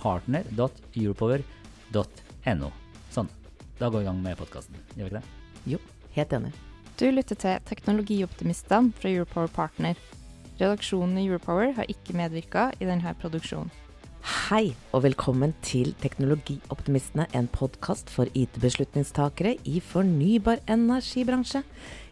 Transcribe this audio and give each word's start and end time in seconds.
partner.europower.no. 0.00 2.68
Sånn. 3.10 3.28
Da 3.80 3.88
går 3.88 3.98
vi 3.98 4.04
i 4.04 4.08
gang 4.10 4.20
med 4.24 4.38
podkasten. 4.40 4.74
Gjør 4.96 5.04
vi 5.04 5.08
ikke 5.10 5.20
det? 5.20 5.28
Jo, 5.74 5.78
helt 6.16 6.32
enig. 6.36 6.52
Du 7.00 7.06
lytter 7.08 7.36
til 7.40 7.56
Teknologioptimistene 7.64 8.92
fra 8.96 9.08
Europower 9.08 9.48
Partner. 9.52 9.94
Redaksjonen 10.60 11.16
i 11.16 11.26
Europower 11.30 11.72
har 11.78 11.86
ikke 11.88 12.16
medvirka 12.18 12.72
i 12.76 12.84
denne 12.84 13.14
produksjonen. 13.22 13.70
Hei, 14.20 14.74
og 14.92 15.06
velkommen 15.06 15.54
til 15.64 15.94
Teknologioptimistene, 16.02 17.24
en 17.32 17.48
podkast 17.48 18.12
for 18.12 18.28
IT-beslutningstakere 18.36 19.54
i 19.64 19.80
fornybar 19.80 20.60
energibransje. 20.68 21.62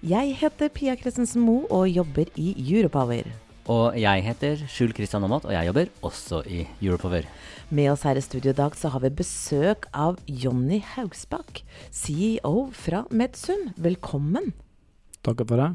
Jeg 0.01 0.33
heter 0.41 0.73
Pia 0.73 0.97
Christensen 0.97 1.45
Moe 1.45 1.69
og 1.69 1.93
jobber 1.93 2.33
i 2.41 2.57
Europower. 2.57 3.29
Og 3.69 3.99
jeg 4.01 4.23
heter 4.25 4.63
Skjul 4.65 4.95
Kristian 4.97 5.27
Aamodt, 5.27 5.45
og 5.45 5.53
jeg 5.53 5.69
jobber 5.69 5.91
også 6.09 6.39
i 6.49 6.63
Europower. 6.81 7.27
Med 7.69 7.91
oss 7.93 8.07
her 8.09 8.17
i 8.17 8.23
studio 8.25 8.55
i 8.55 8.57
dag 8.57 8.73
så 8.81 8.89
har 8.95 9.03
vi 9.05 9.11
besøk 9.13 9.85
av 9.93 10.17
Jonny 10.25 10.79
Haugsbakk, 10.95 11.61
CEO 11.93 12.71
fra 12.73 13.03
Medsum. 13.13 13.67
Velkommen. 13.77 14.55
Takk 15.21 15.45
for 15.45 15.61
det. 15.61 15.69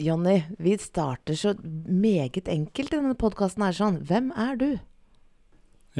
Jonny, 0.00 0.38
vi 0.56 0.78
starter 0.80 1.36
så 1.36 1.52
meget 1.60 2.48
enkelt 2.48 2.94
i 2.94 2.96
denne 2.96 3.12
podkasten 3.20 3.66
her 3.66 3.76
sånn. 3.76 4.00
Hvem 4.08 4.32
er 4.32 4.56
du? 4.56 4.68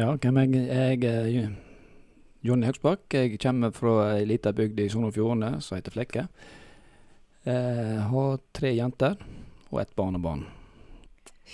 Ja, 0.01 0.15
hvem 0.17 0.41
er 0.41 0.49
jeg? 0.49 1.05
Jeg 1.05 1.05
er 1.13 1.55
Jonny 2.41 2.71
Haugsbakk. 2.73 3.05
Jeg 3.13 3.37
kommer 3.37 3.77
fra 3.77 4.15
ei 4.17 4.25
lita 4.33 4.57
bygd 4.57 4.81
i 4.81 4.89
Sogn 4.89 5.13
og 5.13 5.17
Fjordane 5.21 5.61
som 5.61 5.77
heter 5.77 5.93
Flekke. 5.93 6.29
Jeg 7.45 8.05
har 8.09 8.39
tre 8.57 8.73
jenter 8.73 9.21
og 9.75 9.81
ett 9.83 9.95
barnebarn. 9.99 10.47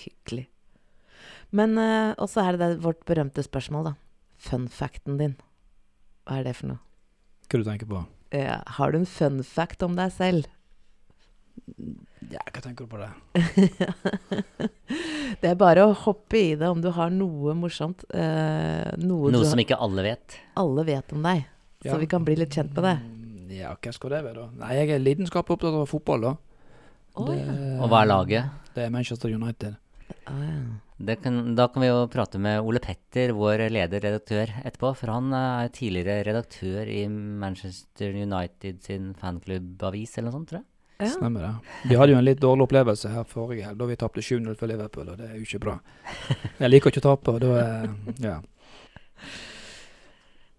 Hyggelig. 0.02 0.46
Men 1.56 1.74
uh, 1.80 2.12
også 2.22 2.44
er 2.44 2.56
det, 2.60 2.68
det 2.76 2.84
vårt 2.84 3.02
berømte 3.08 3.42
spørsmål, 3.42 3.90
da. 3.90 3.94
Fun 4.40 4.68
facten 4.72 5.18
din. 5.20 5.34
Hva 6.28 6.38
er 6.40 6.46
det 6.46 6.54
for 6.60 6.70
noe? 6.70 6.80
Hva 7.50 7.58
du 7.58 7.66
tenker 7.66 7.88
på? 7.90 8.04
Uh, 8.30 8.56
har 8.76 8.92
du 8.94 9.00
en 9.00 9.08
fun 9.10 9.40
fact 9.44 9.82
om 9.82 9.96
deg 9.98 10.12
selv? 10.14 10.46
Ja, 12.30 12.44
hva 12.46 12.60
tenker 12.62 12.86
du 12.86 12.92
på 12.92 13.00
det? 13.00 13.10
det 15.40 15.50
er 15.50 15.58
bare 15.58 15.84
å 15.88 15.94
hoppe 16.06 16.38
i 16.38 16.52
det 16.58 16.68
om 16.70 16.80
du 16.84 16.90
har 16.94 17.10
noe 17.14 17.56
morsomt. 17.58 18.04
Uh, 18.14 18.92
noe 19.02 19.32
Noe 19.34 19.48
som 19.48 19.60
ikke 19.62 19.78
alle 19.82 20.04
vet. 20.06 20.38
alle 20.60 20.84
vet 20.86 21.16
om 21.16 21.26
deg. 21.26 21.42
Så 21.80 21.94
Ja. 21.94 21.98
vi 21.98 22.06
kan 22.06 22.24
bli 22.24 22.36
litt 22.36 22.52
kjent 22.54 22.74
med 22.76 22.84
det. 22.84 22.96
Mm, 23.02 23.26
Ja, 23.50 23.74
hva 23.74 23.92
skal 23.92 24.10
det 24.14 24.22
være, 24.24 24.34
da? 24.46 24.48
Nei, 24.62 24.74
jeg 24.78 24.90
er 24.94 25.00
lidenskapelig 25.02 25.56
opptatt 25.58 25.74
av 25.74 25.88
fotball, 25.90 26.20
da. 26.22 26.36
Det. 27.28 27.40
Og 27.80 27.90
hva 27.92 28.04
er 28.04 28.10
laget? 28.10 28.70
Det 28.74 28.86
er 28.86 28.94
Manchester 28.94 29.34
United. 29.34 29.76
Å, 30.10 30.38
ja. 30.40 30.62
Det 31.00 31.14
kan, 31.22 31.54
da 31.56 31.64
kan 31.72 31.80
vi 31.80 31.88
jo 31.88 32.00
prate 32.12 32.36
med 32.42 32.60
Ole 32.60 32.80
Petter, 32.84 33.30
vår 33.32 33.62
leder-redaktør, 33.72 34.50
etterpå. 34.68 34.90
For 35.00 35.12
han 35.14 35.32
eh, 35.32 35.62
er 35.64 35.70
tidligere 35.72 36.26
redaktør 36.28 36.90
i 36.92 37.06
Manchester 37.08 38.18
United 38.20 38.82
sin 38.84 39.14
fanklubb-avis, 39.16 40.18
eller 40.18 40.28
noe 40.28 40.36
sånt, 40.36 40.50
tror 40.50 40.60
jeg. 40.60 40.66
Ja. 41.00 41.14
Stemmer 41.14 41.46
det. 41.46 41.52
Vi 41.88 41.96
hadde 41.96 42.12
jo 42.12 42.18
en 42.20 42.26
litt 42.26 42.42
dårlig 42.42 42.66
opplevelse 42.66 43.14
her 43.14 43.24
forrige 43.24 43.64
helg, 43.64 43.78
da 43.80 43.88
vi 43.88 43.96
tapte 44.02 44.24
7-0 44.24 44.52
for 44.60 44.68
Liverpool, 44.68 45.08
og 45.08 45.16
det 45.22 45.30
er 45.30 45.38
jo 45.38 45.46
ikke 45.46 45.62
bra. 45.64 45.78
Jeg 46.60 46.68
liker 46.68 46.92
ikke 46.92 47.00
å 47.00 47.06
tape, 47.08 47.36
og 47.36 47.40
da 47.46 47.54
er 47.62 47.94
Ja. 48.26 48.36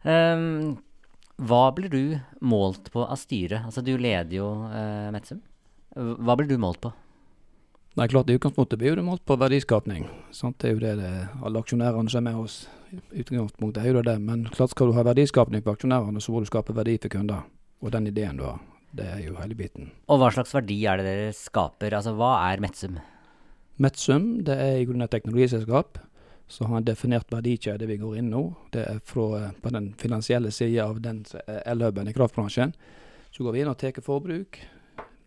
Um, 0.01 0.79
hva 1.38 1.67
blir 1.78 1.93
du 1.93 2.17
målt 2.41 2.89
på 2.89 3.05
av 3.05 3.19
styret? 3.22 3.67
Altså, 3.67 3.85
du 3.85 3.93
leder 3.93 4.33
jo 4.33 4.49
uh, 4.66 5.13
Metzum. 5.13 5.43
Hva 5.96 6.38
blir 6.40 6.47
du 6.47 6.57
målt 6.62 6.81
på? 6.84 6.94
Nei, 8.00 8.07
klart 8.07 8.29
I 8.31 8.38
utgangspunktet 8.38 8.79
blir 8.79 8.96
du 8.96 9.03
målt 9.03 9.25
på 9.28 9.35
verdiskapning. 9.35 10.06
Sant? 10.31 10.56
Det 10.63 10.69
er 10.69 10.78
jo 10.78 10.79
det, 10.79 10.91
det 11.02 11.12
alle 11.44 11.59
aksjonærene 11.59 12.12
som 12.12 12.22
er 12.22 12.29
med 12.29 12.40
oss. 12.40 12.62
Utgangspunktet 13.12 13.81
er 13.81 13.90
jo 13.90 13.97
det 14.00 14.06
det. 14.07 14.18
Men 14.24 14.46
klart 14.53 14.72
skal 14.72 14.88
du 14.88 14.96
ha 14.96 15.03
verdiskapning 15.03 15.66
på 15.66 15.74
aksjonærene, 15.75 16.24
så 16.24 16.31
må 16.31 16.40
du 16.40 16.47
skape 16.47 16.75
verdi 16.78 16.96
for 17.03 17.12
kunder. 17.12 17.44
Og 17.84 17.91
den 17.91 18.07
ideen 18.07 18.40
du 18.40 18.46
har. 18.47 18.62
Det 18.96 19.07
er 19.07 19.19
jo 19.25 19.35
hele 19.40 19.57
biten. 19.59 19.91
Og 20.07 20.22
hva 20.22 20.31
slags 20.31 20.56
verdi 20.56 20.79
er 20.88 21.00
det 21.00 21.07
dere 21.09 21.35
skaper? 21.35 21.97
Altså, 22.00 22.16
hva 22.16 22.31
er 22.47 22.63
Metsum? 22.63 22.97
Metsum 23.81 24.31
det 24.47 24.56
er 24.56 24.79
i 24.79 24.88
grunnen 24.88 25.08
et 25.08 25.12
teknologiselskap 25.12 26.00
som 26.52 26.68
har 26.72 26.81
en 26.81 26.88
definert 26.88 27.31
verdikjede 27.31 27.88
vi 27.88 28.00
går 28.00 28.18
inn 28.19 28.31
nå. 28.31 28.41
Det 28.72 28.84
er 28.88 29.00
fra, 29.08 29.28
eh, 29.40 29.53
på 29.63 29.72
den 29.72 29.94
finansielle 30.00 30.52
sida 30.52 30.88
av 30.88 31.02
den 31.02 31.23
er 31.47 31.63
el-huben 31.66 32.08
i 32.08 32.13
kraftbransjen. 32.16 32.73
Så 33.31 33.44
går 33.44 33.53
vi 33.53 33.62
inn 33.62 33.72
og 33.72 33.78
tar 33.79 34.00
forbruk, 34.03 34.59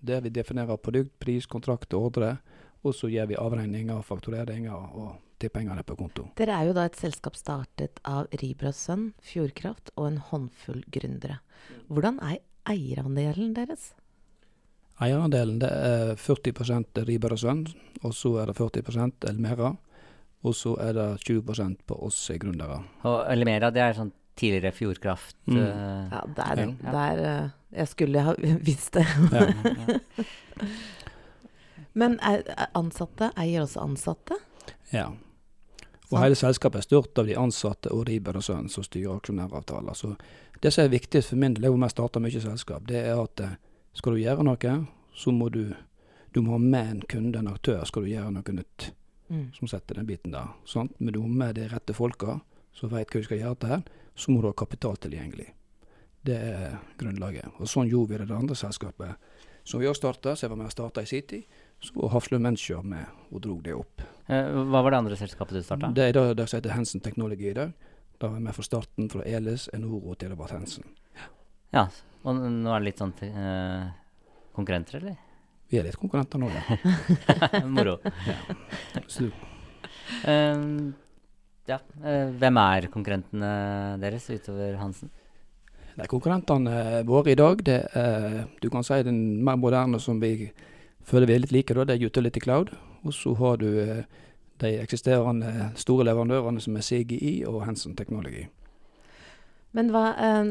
der 0.06 0.24
vi 0.24 0.32
definerer 0.34 0.80
produkt, 0.80 1.14
pris, 1.18 1.46
kontrakt 1.50 1.94
og 1.94 2.10
ordre. 2.10 2.36
Og 2.84 2.94
så 2.94 3.08
gjør 3.08 3.30
vi 3.30 3.40
avregninger, 3.40 4.02
faktureringer 4.04 4.74
og 4.74 5.14
tippingene 5.40 5.82
på 5.86 5.96
konto. 5.98 6.28
Dere 6.38 6.58
er 6.58 6.68
jo 6.68 6.76
da 6.76 6.86
et 6.88 6.98
selskap 7.00 7.36
startet 7.38 8.00
av 8.04 8.28
Ribras 8.42 8.82
Sønn, 8.86 9.12
Fjordkraft 9.24 9.92
og 9.96 10.08
en 10.10 10.18
håndfull 10.30 10.84
gründere. 10.92 11.40
Hvordan 11.88 12.20
er 12.24 12.42
eierandelen 12.68 13.54
deres? 13.56 13.92
Eierandelen 15.02 15.58
det 15.62 15.70
er 15.72 16.14
40 16.20 17.04
Riber 17.08 17.34
og 17.34 17.40
Sønn, 17.40 17.64
og 18.02 18.14
så 18.14 18.36
er 18.42 18.52
det 18.52 18.58
40% 18.60 19.26
Elmera. 19.30 19.74
Og 20.44 20.52
så 20.54 20.74
er 20.76 20.92
det 20.92 21.08
20% 21.24 21.86
på 21.88 21.96
oss 22.04 22.18
gründere. 22.36 22.82
Og 23.08 23.24
Elmera 23.32 23.70
det 23.72 23.80
er 23.80 23.96
sånn 23.96 24.12
tidligere 24.36 24.72
Fjordkraft 24.72 25.36
Mm. 25.46 25.56
Uh, 25.56 26.08
Ja, 26.12 26.20
der, 26.36 26.60
Ja. 26.84 26.92
der 26.92 27.44
uh, 27.44 27.50
Jeg 27.78 27.88
skulle 27.88 28.20
ha 28.22 28.34
visst 28.68 28.94
det. 28.94 29.06
Ja. 29.32 29.46
Men 31.94 32.18
er, 32.22 32.42
er 32.50 32.66
ansatte 32.74 33.30
eier 33.38 33.62
også 33.66 33.80
ansatte? 33.84 34.34
ja. 34.92 35.10
Og 36.12 36.18
hele 36.20 36.36
selskapet 36.38 36.78
er 36.78 36.84
styrt 36.84 37.18
av 37.18 37.26
de 37.26 37.34
ansatte 37.40 37.90
og 37.90 38.04
Riiber 38.06 38.36
og 38.38 38.42
Sønn 38.44 38.68
som 38.70 38.84
styrer 38.86 39.16
aksjonæravtaler. 39.16 39.96
Så 39.98 40.12
det 40.62 40.70
som 40.72 40.84
er 40.84 40.92
viktig 40.92 41.22
for 41.24 41.40
min 41.40 41.54
del, 41.56 41.64
er 41.64 41.72
hvor 41.72 41.80
med 41.80 41.90
starter 41.90 42.22
mye 42.22 42.42
selskap, 42.44 42.84
det 42.86 43.00
er 43.08 43.18
at 43.18 43.40
eh, 43.42 43.54
skal 43.98 44.12
du 44.14 44.20
gjøre 44.20 44.44
noe, 44.46 44.74
så 45.16 45.32
må 45.34 45.48
du, 45.50 45.72
du 46.36 46.42
må 46.44 46.52
ha 46.54 46.58
med 46.62 46.90
en 46.92 47.00
kunde, 47.10 47.38
en 47.40 47.48
aktør, 47.50 47.82
skal 47.88 48.04
du 48.04 48.12
gjøre 48.12 48.30
noe 48.36 48.54
nytt 48.60 48.90
Mm. 49.32 49.46
som 49.56 49.66
setter 49.72 49.96
den 49.96 50.06
biten 50.06 50.34
der. 50.36 50.50
Sant? 50.68 50.92
Men 51.00 51.14
du 51.14 51.22
må 51.24 51.28
med 51.32 51.54
de 51.56 51.64
rette 51.72 51.94
folka 51.96 52.34
som 52.74 52.90
vet 52.92 53.10
hva 53.10 53.22
du 53.22 53.26
skal 53.26 53.40
gjøre 53.40 53.60
til 53.60 53.72
her, 53.74 53.84
så 54.14 54.32
må 54.32 54.42
du 54.42 54.48
ha 54.48 54.56
kapital 54.56 54.98
tilgjengelig. 55.02 55.48
Det 56.24 56.36
er 56.36 56.76
grunnlaget. 57.00 57.56
Og 57.60 57.68
sånn 57.68 57.90
gjorde 57.90 58.12
vi 58.12 58.20
det 58.20 58.26
i 58.28 58.30
det 58.30 58.36
andre 58.36 58.56
selskapet. 58.56 59.32
Som 59.64 59.80
vi 59.80 59.88
har 59.88 59.96
starta, 59.96 60.34
så 60.36 60.46
jeg 60.46 60.52
var 60.52 60.60
med 60.60 60.70
og 60.70 60.74
starta 60.74 61.04
i 61.04 61.08
sin 61.08 61.26
tid. 61.28 61.58
Så 61.84 62.08
Hafslund 62.12 62.44
Mensjø 62.44 62.80
med 62.84 63.04
og 63.30 63.42
dro 63.44 63.58
det 63.64 63.74
opp. 63.76 64.04
Eh, 64.28 64.52
hva 64.70 64.80
var 64.84 64.94
det 64.94 65.00
andre 65.02 65.18
selskapet 65.20 65.58
du 65.58 65.64
starta? 65.64 65.90
Det 65.96 66.08
er 66.08 66.16
det, 66.16 66.24
det 66.38 66.48
som 66.48 66.60
heter 66.60 66.76
Hansen 66.76 67.04
Technology 67.04 67.50
i 67.50 67.56
dag. 67.56 67.74
Da 68.20 68.30
var 68.30 68.38
jeg 68.38 68.46
med 68.46 68.56
fra 68.56 68.64
starten 68.64 69.10
fra 69.12 69.24
Elis, 69.28 69.68
Enoro 69.74 70.14
til 70.16 70.32
det 70.32 70.38
var 70.40 70.54
Hansen. 70.54 70.86
Ja, 71.74 71.88
og 72.24 72.38
nå 72.38 72.70
er 72.72 72.80
det 72.80 72.92
litt 72.92 73.02
sånn 73.02 73.12
uh, 73.18 73.90
konkurrenter, 74.56 75.00
eller? 75.02 75.18
Vi 75.68 75.80
er 75.80 75.88
litt 75.88 75.98
konkurrenter 75.98 76.40
nå, 76.40 76.48
ja. 76.54 76.78
Moro. 77.74 77.98
Så, 79.10 79.28
Ehm, 80.24 80.94
ja, 81.70 81.78
eh, 82.04 82.30
hvem 82.40 82.60
er 82.60 82.88
konkurrentene 82.92 83.52
deres 84.02 84.28
utover 84.30 84.76
Hansen? 84.80 85.10
Nei, 85.94 86.08
konkurrentene 86.10 87.04
våre 87.06 87.32
i 87.32 87.38
dag, 87.38 87.60
det 87.64 87.80
er 87.94 88.40
du 88.60 88.66
kan 88.70 88.82
si 88.82 88.98
den 89.06 89.44
mer 89.46 89.60
moderne 89.60 90.00
som 90.02 90.18
vi 90.22 90.50
føler 91.06 91.28
vi 91.28 91.36
er 91.36 91.44
litt 91.44 91.54
like, 91.54 91.76
da, 91.76 91.84
det 91.86 91.96
er 91.98 92.08
Utility 92.08 92.42
Cloud. 92.42 92.72
Og 93.04 93.14
så 93.14 93.34
har 93.38 93.60
du 93.60 93.68
eh, 93.80 94.04
de 94.62 94.74
eksisterende 94.80 95.70
store 95.76 96.06
leverandørene 96.08 96.62
som 96.62 96.76
er 96.76 96.86
CGI 96.86 97.34
og 97.48 97.64
Hansen 97.66 97.96
Technology. 97.96 98.46
Men 99.74 99.90
hva 99.90 100.04
eh, 100.14 100.50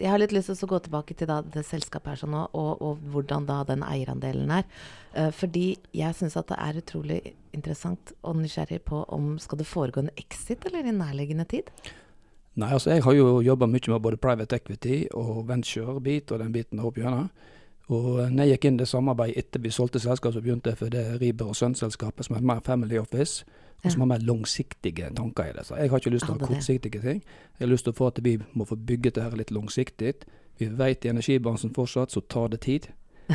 Jeg 0.00 0.10
har 0.10 0.20
litt 0.20 0.34
lyst 0.34 0.50
til 0.50 0.66
å 0.66 0.72
gå 0.74 0.80
tilbake 0.84 1.16
til 1.18 1.30
det 1.54 1.64
selskapet 1.66 2.14
her 2.14 2.22
sånn 2.24 2.36
og, 2.36 2.50
og 2.54 3.02
hvordan 3.14 3.46
da 3.48 3.62
den 3.68 3.84
eierandelen 3.86 4.50
er. 4.58 4.66
Eh, 5.14 5.30
fordi 5.34 5.66
jeg 5.94 6.18
syns 6.18 6.36
at 6.40 6.50
det 6.50 6.58
er 6.58 6.80
utrolig 6.82 7.20
interessant 7.54 8.14
og 8.22 8.40
nysgjerrig 8.40 8.82
på 8.88 9.04
om 9.14 9.36
skal 9.42 9.60
det 9.62 9.70
foregå 9.70 10.02
en 10.02 10.14
exit 10.18 10.66
eller 10.66 10.90
i 10.90 10.96
nærliggende 10.96 11.46
tid? 11.50 11.70
Nei, 12.54 12.70
altså 12.70 12.92
jeg 12.92 13.02
har 13.02 13.14
jo 13.16 13.40
jobba 13.42 13.66
mye 13.66 13.90
med 13.90 14.02
både 14.02 14.20
private 14.22 14.58
equity 14.58 15.04
og 15.18 15.46
venture-bit 15.48 16.30
og 16.30 16.42
den 16.42 16.54
biten 16.54 16.82
opp 16.82 16.98
gjennom. 16.98 17.30
Og 17.92 18.32
når 18.32 18.46
jeg 18.46 18.54
gikk 18.54 18.64
inn 18.64 18.78
i 18.78 18.80
det 18.80 18.88
samarbeidet 18.88 19.42
etter 19.44 19.60
vi 19.60 19.72
solgte 19.74 20.00
selskapet, 20.00 20.38
så 20.38 20.44
begynte 20.44 20.72
jeg 20.72 20.80
for 20.80 20.92
det 20.92 21.04
Riber 21.20 21.50
og 21.52 21.56
Sønn-selskapet, 21.58 22.24
som 22.24 22.36
er 22.36 22.46
mer 22.48 22.62
family 22.64 22.96
office 22.98 23.44
og 23.84 23.92
som 23.92 24.00
har 24.00 24.06
mer 24.06 24.24
langsiktige 24.24 25.10
tanker 25.16 25.44
i 25.44 25.52
det. 25.52 25.66
Så 25.66 25.76
jeg 25.76 25.90
har 25.90 26.00
ikke 26.00 26.10
lyst 26.10 26.24
til 26.24 26.34
å 26.34 26.38
ha 26.38 26.46
kortsiktige 26.48 27.00
ting. 27.02 27.20
Jeg 27.58 27.66
har 27.66 27.72
lyst 27.72 27.84
til 27.84 27.92
å 27.92 27.98
få 27.98 28.08
at 28.08 28.20
vi 28.24 28.38
må 28.56 28.64
få 28.64 28.78
bygget 28.80 29.18
dette 29.18 29.36
litt 29.36 29.52
langsiktig. 29.52 30.14
Vi 30.58 30.68
vet 30.78 31.04
i 31.04 31.10
energibransjen 31.12 31.74
fortsatt 31.76 32.14
så 32.14 32.22
tar 32.24 32.48
det 32.54 32.62
tid. 32.64 32.88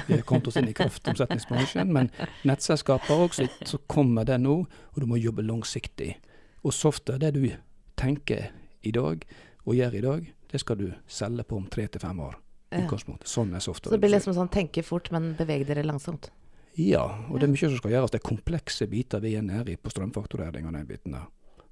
Vi 0.08 0.16
har 0.16 0.26
kommet 0.26 0.50
oss 0.50 0.58
inn 0.58 0.70
i 0.70 0.74
kraftomsetningsbransjen, 0.78 1.94
men 1.94 2.10
nettselskaper 2.46 3.26
òg, 3.26 3.38
så, 3.38 3.46
så, 3.66 3.78
kommer 3.90 4.26
det 4.26 4.38
nå, 4.42 4.58
og 4.66 5.02
du 5.02 5.06
må 5.10 5.22
jobbe 5.22 5.46
langsiktig. 5.46 6.16
Og 6.64 6.74
software, 6.74 7.22
det 7.22 7.34
du 7.38 7.50
tenker 7.98 8.52
i 8.82 8.94
dag 8.96 9.26
og 9.66 9.76
gjør 9.76 9.98
i 9.98 10.06
dag, 10.06 10.30
det 10.52 10.62
skal 10.62 10.82
du 10.82 10.92
selge 11.08 11.46
på 11.46 11.58
om 11.58 11.66
tre 11.70 11.88
til 11.88 12.02
fem 12.02 12.22
år. 12.26 12.38
Ja. 12.70 12.86
Sånn 13.26 13.56
er 13.58 13.64
software. 13.64 13.90
Så 13.90 13.98
det 13.98 14.04
blir 14.04 14.14
liksom 14.14 14.36
sånn 14.38 14.52
tenke 14.54 14.84
fort, 14.86 15.10
men 15.14 15.32
bevege 15.40 15.66
dere 15.66 15.86
langsomt? 15.88 16.30
Ja, 16.78 17.04
og 17.28 17.40
det 17.40 17.48
er 17.48 17.52
mye 17.52 17.66
som 17.66 17.80
skal 17.80 17.96
gjøres. 17.96 18.14
Det 18.14 18.22
er 18.22 18.30
komplekse 18.30 18.88
biter 18.92 19.24
vi 19.24 19.34
er 19.36 19.44
nede 19.44 19.74
i 19.74 19.80
på 19.80 19.92
strømfakturering 19.92 20.70
og 20.70 20.78
den 20.78 20.88
biten 20.90 21.18
der. 21.18 21.28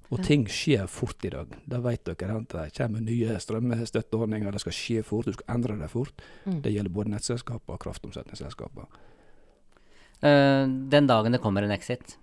Og 0.08 0.22
ting 0.24 0.46
skjer 0.48 0.86
fort 0.88 1.24
i 1.28 1.30
dag. 1.32 1.52
Da 1.68 1.82
vet 1.84 2.06
dere 2.08 2.38
det 2.48 2.70
kommer 2.76 3.04
nye 3.04 3.36
strømstøtteordninger. 3.44 4.54
Det 4.56 4.62
skal 4.64 4.76
skje 4.76 5.02
fort, 5.04 5.28
du 5.28 5.36
skal 5.36 5.54
endre 5.54 5.76
det 5.82 5.90
fort. 5.92 6.24
Mm. 6.46 6.62
Det 6.64 6.72
gjelder 6.72 6.94
både 6.96 7.12
nettselskaper 7.12 7.76
og 7.76 7.82
kraftomsetningsselskaper. 7.84 8.88
Uh, 10.18 10.64
den 10.90 11.06
dagen 11.06 11.36
det 11.36 11.42
kommer 11.44 11.62
en 11.62 11.74
exit, 11.76 12.16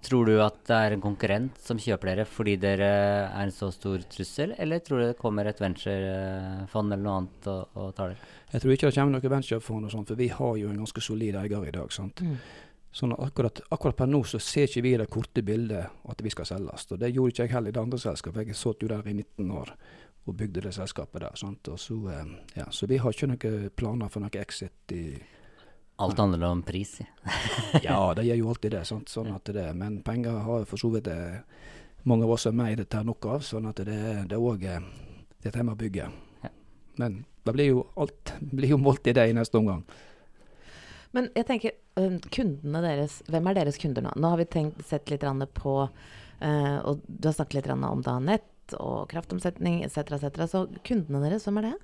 Tror 0.00 0.30
du 0.30 0.38
at 0.40 0.62
det 0.64 0.76
er 0.76 0.94
en 0.94 1.02
konkurrent 1.02 1.58
som 1.60 1.78
kjøper 1.80 2.08
dere 2.12 2.24
fordi 2.28 2.54
dere 2.62 2.88
er 3.26 3.42
en 3.42 3.52
så 3.52 3.68
stor 3.74 4.00
trussel, 4.08 4.54
eller 4.56 4.80
tror 4.84 5.02
du 5.02 5.06
det 5.10 5.18
kommer 5.20 5.48
et 5.50 5.60
venturefond 5.60 6.94
eller 6.94 7.04
noe 7.04 7.18
annet 7.20 7.48
og, 7.52 7.76
og 7.76 7.92
tar 7.98 8.14
dere? 8.14 8.32
Jeg 8.54 8.64
tror 8.64 8.74
ikke 8.74 8.88
det 8.88 8.96
kommer 8.96 9.18
noe 9.18 9.32
venturefond, 9.36 9.86
og 9.86 9.92
sånt, 9.92 10.12
for 10.12 10.20
vi 10.20 10.30
har 10.32 10.56
jo 10.62 10.72
en 10.72 10.82
ganske 10.82 11.04
solid 11.04 11.36
eier 11.42 11.68
i 11.68 11.74
dag. 11.76 11.92
sant? 11.92 12.24
Mm. 12.24 12.38
Sånn 12.90 13.12
akkurat, 13.14 13.60
akkurat, 13.70 13.94
per 14.00 14.08
nå 14.10 14.24
så 14.26 14.40
ser 14.42 14.66
ikke 14.66 14.82
vi 14.82 14.96
det 14.98 15.10
korte 15.12 15.44
bildet 15.46 16.08
at 16.10 16.22
vi 16.24 16.32
skal 16.34 16.48
selges. 16.48 16.88
Og 16.90 16.98
det 16.98 17.12
gjorde 17.12 17.34
ikke 17.34 17.44
jeg 17.44 17.52
heller 17.52 17.70
i 17.70 17.76
det 17.76 17.82
andre 17.84 18.00
selskapet. 18.02 18.48
Jeg 18.50 18.58
satt 18.58 18.82
jo 18.82 18.88
der 18.90 19.06
i 19.06 19.14
19 19.14 19.52
år 19.60 19.74
og 20.26 20.36
bygde 20.36 20.64
det 20.64 20.72
selskapet 20.74 21.22
der. 21.22 21.36
sant? 21.38 21.70
Så, 21.76 22.00
eh, 22.10 22.32
ja, 22.56 22.66
så, 22.70 22.88
vi 22.90 22.98
har 22.98 23.14
ikke 23.14 23.30
noen 23.30 23.70
planer 23.76 24.10
for 24.10 24.24
noe 24.24 24.42
exit 24.42 24.96
i 24.96 25.04
Alt 26.00 26.18
handler 26.18 26.46
om 26.48 26.62
pris, 26.64 26.96
ja, 27.86 27.98
det 28.16 28.24
gjør 28.24 28.40
jo 28.40 28.50
alltid 28.54 28.74
det. 28.76 28.84
Sant? 28.88 29.12
Sånn 29.12 29.30
at 29.34 29.50
det 29.52 29.66
men 29.76 30.00
penger 30.06 30.40
har 30.46 30.64
for 30.68 30.80
så 30.80 30.90
vidt 30.94 31.08
det, 31.10 31.18
mange 32.08 32.24
av 32.24 32.34
oss 32.36 32.46
er 32.48 32.56
med 32.56 32.72
i 32.72 32.78
det 32.80 32.88
tar 32.92 33.04
nok 33.04 33.26
av. 33.28 33.44
Sånn 33.44 33.68
at 33.68 33.82
det, 33.84 33.98
det 34.30 34.36
er 34.36 34.40
òg 34.40 34.64
det 35.40 35.52
med 35.64 35.74
å 35.74 35.80
Ja. 36.44 36.52
Men 37.00 37.24
det 37.44 37.52
blir 37.56 37.70
jo 37.70 37.84
alt 37.96 38.34
blir 38.56 38.74
jo 38.74 38.80
målt 38.80 39.06
i 39.06 39.16
det 39.16 39.28
i 39.28 39.36
neste 39.36 39.60
omgang. 39.60 39.84
Men 41.16 41.26
jeg 41.34 41.46
tenker, 41.48 41.72
kundene 42.30 42.82
deres, 42.84 43.18
hvem 43.26 43.48
er 43.50 43.56
deres 43.58 43.78
kunder 43.82 44.04
nå? 44.04 44.12
Nå 44.16 44.30
har 44.30 44.38
vi 44.38 44.46
tenkt, 44.46 44.84
sett 44.86 45.10
litt 45.10 45.24
på 45.58 45.72
uh, 45.82 46.78
Og 46.86 47.00
du 47.06 47.28
har 47.28 47.34
snakket 47.34 47.56
litt 47.58 47.70
om 47.74 48.02
da 48.06 48.18
nett 48.22 48.76
og 48.78 49.08
kraftomsetning 49.10 49.82
etc. 49.82 50.14
etc. 50.14 50.44
Så 50.46 50.66
kundene 50.86 51.24
deres, 51.24 51.48
hvem 51.48 51.58
er 51.58 51.72
det? 51.72 51.76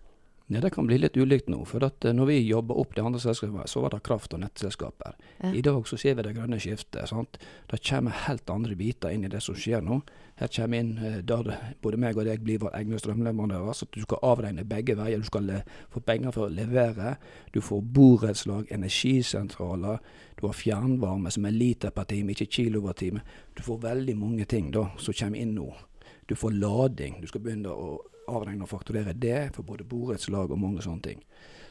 Ja, 0.48 0.60
Det 0.60 0.70
kan 0.70 0.86
bli 0.86 0.98
litt 0.98 1.16
ulikt 1.16 1.48
nå. 1.48 1.64
for 1.66 1.82
at 1.82 2.04
eh, 2.04 2.12
når 2.14 2.26
vi 2.26 2.36
jobba 2.46 2.74
opp 2.78 2.94
de 2.94 3.02
andre 3.02 3.18
selskapene, 3.18 3.66
så 3.66 3.80
var 3.82 3.90
det 3.90 4.02
kraft- 4.06 4.34
og 4.34 4.40
nettselskaper. 4.40 5.16
Ja. 5.42 5.50
I 5.52 5.60
dag 5.60 5.88
så 5.88 5.98
ser 5.98 6.14
vi 6.14 6.22
det 6.22 6.36
grønne 6.36 6.60
skiftet. 6.60 7.08
sant? 7.08 7.38
Det 7.66 7.80
kommer 7.82 8.10
helt 8.10 8.50
andre 8.50 8.76
biter 8.76 9.10
inn 9.10 9.24
i 9.24 9.28
det 9.28 9.42
som 9.42 9.56
skjer 9.58 9.82
nå. 9.82 10.00
Her 10.36 10.48
kommer 10.54 10.78
inn 10.78 10.98
eh, 10.98 11.18
der 11.22 11.50
både 11.82 11.98
meg 11.98 12.16
og 12.16 12.24
deg 12.30 12.44
blir 12.44 12.60
våre 12.62 12.78
egne 12.78 12.98
strømleverandører. 12.98 13.74
Så 13.74 13.90
du 13.90 14.00
skal 14.04 14.22
avregne 14.22 14.64
begge 14.64 14.94
veier. 14.94 15.18
Du 15.18 15.26
skal 15.26 15.50
få 15.90 16.00
penger 16.00 16.30
for 16.30 16.46
å 16.46 16.54
levere. 16.54 17.16
Du 17.52 17.60
får 17.60 17.82
borettslag, 17.82 18.70
energisentraler. 18.70 19.98
Du 20.38 20.46
har 20.46 20.54
fjernvarme 20.54 21.30
som 21.30 21.44
er 21.46 21.58
liter 21.58 21.90
per 21.90 22.04
time, 22.04 22.30
ikke 22.30 22.46
kilowattime. 22.46 23.20
Du 23.56 23.62
får 23.66 23.82
veldig 23.82 24.16
mange 24.16 24.44
ting 24.44 24.70
da 24.70 24.92
som 24.96 25.14
kommer 25.14 25.38
inn 25.42 25.56
nå. 25.58 25.72
Du 26.28 26.34
får 26.38 26.54
lading. 26.54 27.18
Du 27.20 27.26
skal 27.26 27.40
begynne 27.40 27.72
å 27.74 27.96
avregne 28.28 28.66
og 28.66 28.70
fakturere 28.70 29.14
det 29.14 29.54
for 29.56 29.66
både 29.66 29.86
borettslag 29.88 30.50
og 30.50 30.60
mange 30.60 30.84
sånne 30.84 31.02
ting. 31.02 31.22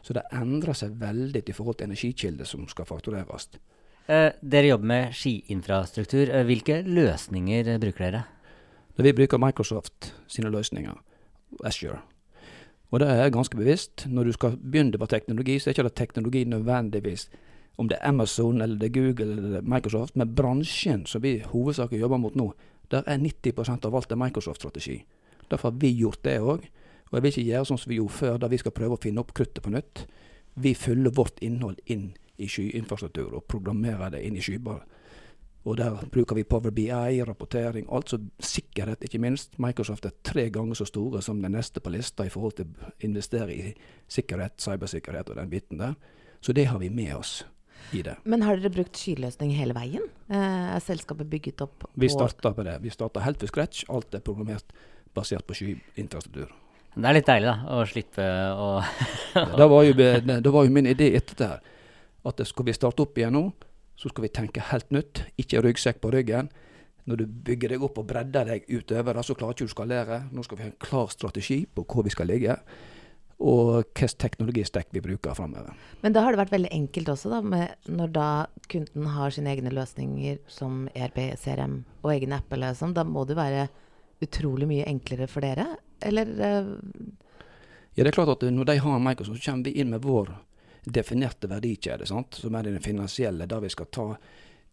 Så 0.05 0.13
det 0.13 0.25
endrer 0.33 0.77
seg 0.77 0.97
veldig 1.01 1.41
i 1.49 1.55
forhold 1.55 1.79
til 1.79 1.89
energikilder 1.89 2.45
som 2.45 2.67
skal 2.69 2.87
faktureres. 2.89 3.49
Eh, 4.07 4.31
dere 4.41 4.69
jobber 4.69 4.91
med 4.91 5.15
skiinfrastruktur. 5.17 6.29
Eh, 6.29 6.45
hvilke 6.45 6.81
løsninger 6.85 7.77
bruker 7.79 8.05
dere? 8.05 8.23
vi 8.95 9.11
bruker 9.13 9.37
Microsoft 9.37 10.13
sine 10.27 10.49
løsninger. 10.49 10.93
Azure. 11.63 11.99
Og 12.91 12.99
det 12.99 13.09
er 13.09 13.29
ganske 13.29 13.57
bevisst. 13.57 14.05
Når 14.07 14.23
du 14.23 14.31
skal 14.31 14.57
begynne 14.57 14.97
på 14.97 15.05
teknologi, 15.05 15.59
så 15.59 15.69
er 15.69 15.73
ikke 15.73 15.83
det 15.83 15.95
teknologi 15.95 16.43
nødvendigvis 16.43 17.29
om 17.77 17.89
det 17.89 17.97
er 18.01 18.07
Amazon 18.07 18.61
eller 18.61 18.79
det 18.79 18.85
er 18.89 19.01
Google 19.01 19.31
eller 19.31 19.49
det 19.49 19.57
er 19.57 19.61
Microsoft, 19.61 20.15
men 20.15 20.35
bransjen 20.35 21.05
som 21.05 21.23
vi 21.23 21.39
hovedsakelig 21.39 22.01
jobber 22.01 22.17
mot 22.17 22.35
nå, 22.35 22.53
der 22.91 23.03
er 23.05 23.17
90% 23.17 23.85
av 23.85 23.95
alt 23.95 24.11
er 24.11 24.15
Microsoft-strategi. 24.15 25.03
Derfor 25.51 25.71
har 25.71 25.79
vi 25.81 25.93
gjort 25.99 26.23
det 26.25 26.39
òg. 26.41 26.67
Og 27.05 27.17
jeg 27.17 27.23
vil 27.23 27.33
ikke 27.33 27.49
gjøre 27.49 27.69
sånn 27.69 27.81
som 27.81 27.91
vi 27.91 27.99
gjorde 27.99 28.17
før, 28.17 28.37
da 28.41 28.49
vi 28.51 28.59
skal 28.59 28.73
prøve 28.75 28.97
å 28.97 29.01
finne 29.01 29.21
opp 29.21 29.33
kruttet 29.37 29.63
på 29.63 29.73
nytt. 29.73 30.05
Vi 30.55 30.73
fyller 30.77 31.13
vårt 31.15 31.41
innhold 31.45 31.79
inn 31.91 32.13
i 32.41 32.49
skyinfrastruktur 32.51 33.37
og 33.37 33.45
programmerer 33.51 34.11
det 34.15 34.23
inn 34.25 34.37
i 34.39 34.43
skybar. 34.43 34.83
Og 35.65 35.79
der 35.79 35.95
bruker 36.13 36.37
vi 36.37 36.43
Power 36.45 36.69
BI, 36.69 37.23
rapportering, 37.25 37.87
altså 37.89 38.19
sikkerhet, 38.39 39.01
ikke 39.07 39.21
minst. 39.21 39.57
Microsoft 39.61 40.05
er 40.05 40.13
tre 40.23 40.49
ganger 40.53 40.77
så 40.77 40.85
store 40.85 41.23
som 41.25 41.41
den 41.41 41.55
neste 41.57 41.81
på 41.81 41.89
lista 41.93 42.25
i 42.25 42.29
forhold 42.29 42.59
til 42.59 42.69
å 42.69 42.91
investere 43.07 43.55
i 43.55 43.71
sikkerhet, 44.11 44.59
cybersikkerhet 44.61 45.31
og 45.33 45.39
den 45.39 45.49
biten 45.49 45.81
der. 45.81 45.95
Så 46.41 46.53
det 46.53 46.67
har 46.69 46.77
vi 46.83 46.91
med 46.93 47.15
oss 47.17 47.39
i 47.97 48.03
det. 48.05 48.19
Men 48.29 48.45
har 48.45 48.59
dere 48.61 48.73
brukt 48.75 48.99
skyløsning 48.99 49.55
hele 49.57 49.73
veien? 49.77 50.05
Eh, 50.29 50.75
er 50.75 50.85
selskapet 50.85 51.29
bygget 51.33 51.65
opp 51.65 51.79
på 51.81 51.89
Vi 51.97 52.11
starta 52.13 52.53
på 52.53 52.65
det. 52.65 52.77
Vi 52.83 52.93
starta 52.93 53.25
helt 53.25 53.41
fra 53.41 53.49
scratch. 53.49 53.87
Alt 53.89 54.13
er 54.13 54.21
programmert 54.25 54.69
basert 55.15 55.45
på 55.47 55.57
skyinfrastruktur. 55.57 56.51
Det 56.95 57.09
er 57.09 57.17
litt 57.17 57.27
deilig, 57.27 57.49
da, 57.51 57.75
å 57.75 57.85
slippe 57.89 58.25
å 58.55 58.67
det, 59.59 59.67
var 59.71 59.87
jo, 59.87 59.95
det 59.97 60.51
var 60.57 60.67
jo 60.67 60.75
min 60.75 60.87
idé 60.87 61.11
etter 61.17 61.39
det 61.41 61.49
her. 61.51 61.71
At 62.25 62.39
skal 62.47 62.69
vi 62.69 62.75
starte 62.75 63.03
opp 63.03 63.19
igjen 63.19 63.35
nå, 63.35 63.49
så 63.99 64.11
skal 64.11 64.25
vi 64.25 64.33
tenke 64.33 64.63
helt 64.71 64.87
nytt. 64.95 65.25
Ikke 65.39 65.61
ryggsekk 65.63 65.99
på 66.03 66.11
ryggen. 66.15 66.49
Når 67.05 67.21
du 67.21 67.25
bygger 67.47 67.75
deg 67.75 67.83
opp 67.85 67.99
og 68.01 68.07
bredder 68.09 68.47
deg 68.49 68.65
utover, 68.71 69.19
så 69.21 69.35
klarer 69.37 69.53
ikke 69.53 69.67
du 69.67 69.71
å 69.71 69.75
skalere. 69.75 70.19
Nå 70.33 70.45
skal 70.45 70.57
vi 70.57 70.65
ha 70.65 70.71
en 70.71 70.79
klar 70.81 71.11
strategi 71.13 71.59
på 71.67 71.85
hvor 71.85 72.07
vi 72.07 72.13
skal 72.15 72.31
ligge 72.31 72.57
og 73.35 73.83
hvilken 73.83 74.19
teknologistekk 74.21 74.93
vi 74.95 75.03
bruker 75.03 75.35
framover. 75.35 75.75
Men 76.01 76.13
da 76.15 76.23
har 76.23 76.33
det 76.33 76.39
vært 76.39 76.53
veldig 76.53 76.71
enkelt 76.71 77.09
også, 77.11 77.31
da, 77.33 77.65
når 77.91 78.13
da 78.15 78.27
kunden 78.71 79.09
har 79.11 79.33
sine 79.35 79.51
egne 79.51 79.73
løsninger 79.75 80.39
som 80.47 80.85
ERP, 80.95 81.19
CRM 81.41 81.81
og 82.03 82.13
egen 82.13 82.35
app, 82.37 82.47
eller 82.55 82.77
sånn, 82.77 82.95
da 82.95 83.03
må 83.03 83.25
det 83.27 83.35
være 83.37 83.67
utrolig 84.23 84.67
mye 84.69 84.87
enklere 84.87 85.27
for 85.27 85.45
dere, 85.45 85.67
eller? 86.05 86.31
Uh... 86.39 86.73
Ja, 87.95 88.03
det 88.03 88.11
er 88.11 88.17
klart 88.17 88.33
at 88.35 88.43
når 88.51 88.67
de 88.67 88.79
har 88.83 88.99
Microsoft, 88.99 89.39
så 89.39 89.51
kommer 89.51 89.69
vi 89.69 89.79
inn 89.79 89.93
med 89.93 90.03
vår 90.03 90.33
definerte 90.85 91.47
verdikjede, 91.49 92.05
sant? 92.05 92.35
som 92.37 92.55
er 92.55 92.67
den 92.67 92.81
finansielle, 92.83 93.47
der 93.49 93.63
vi 93.63 93.71
skal 93.73 93.87
ta 93.91 94.09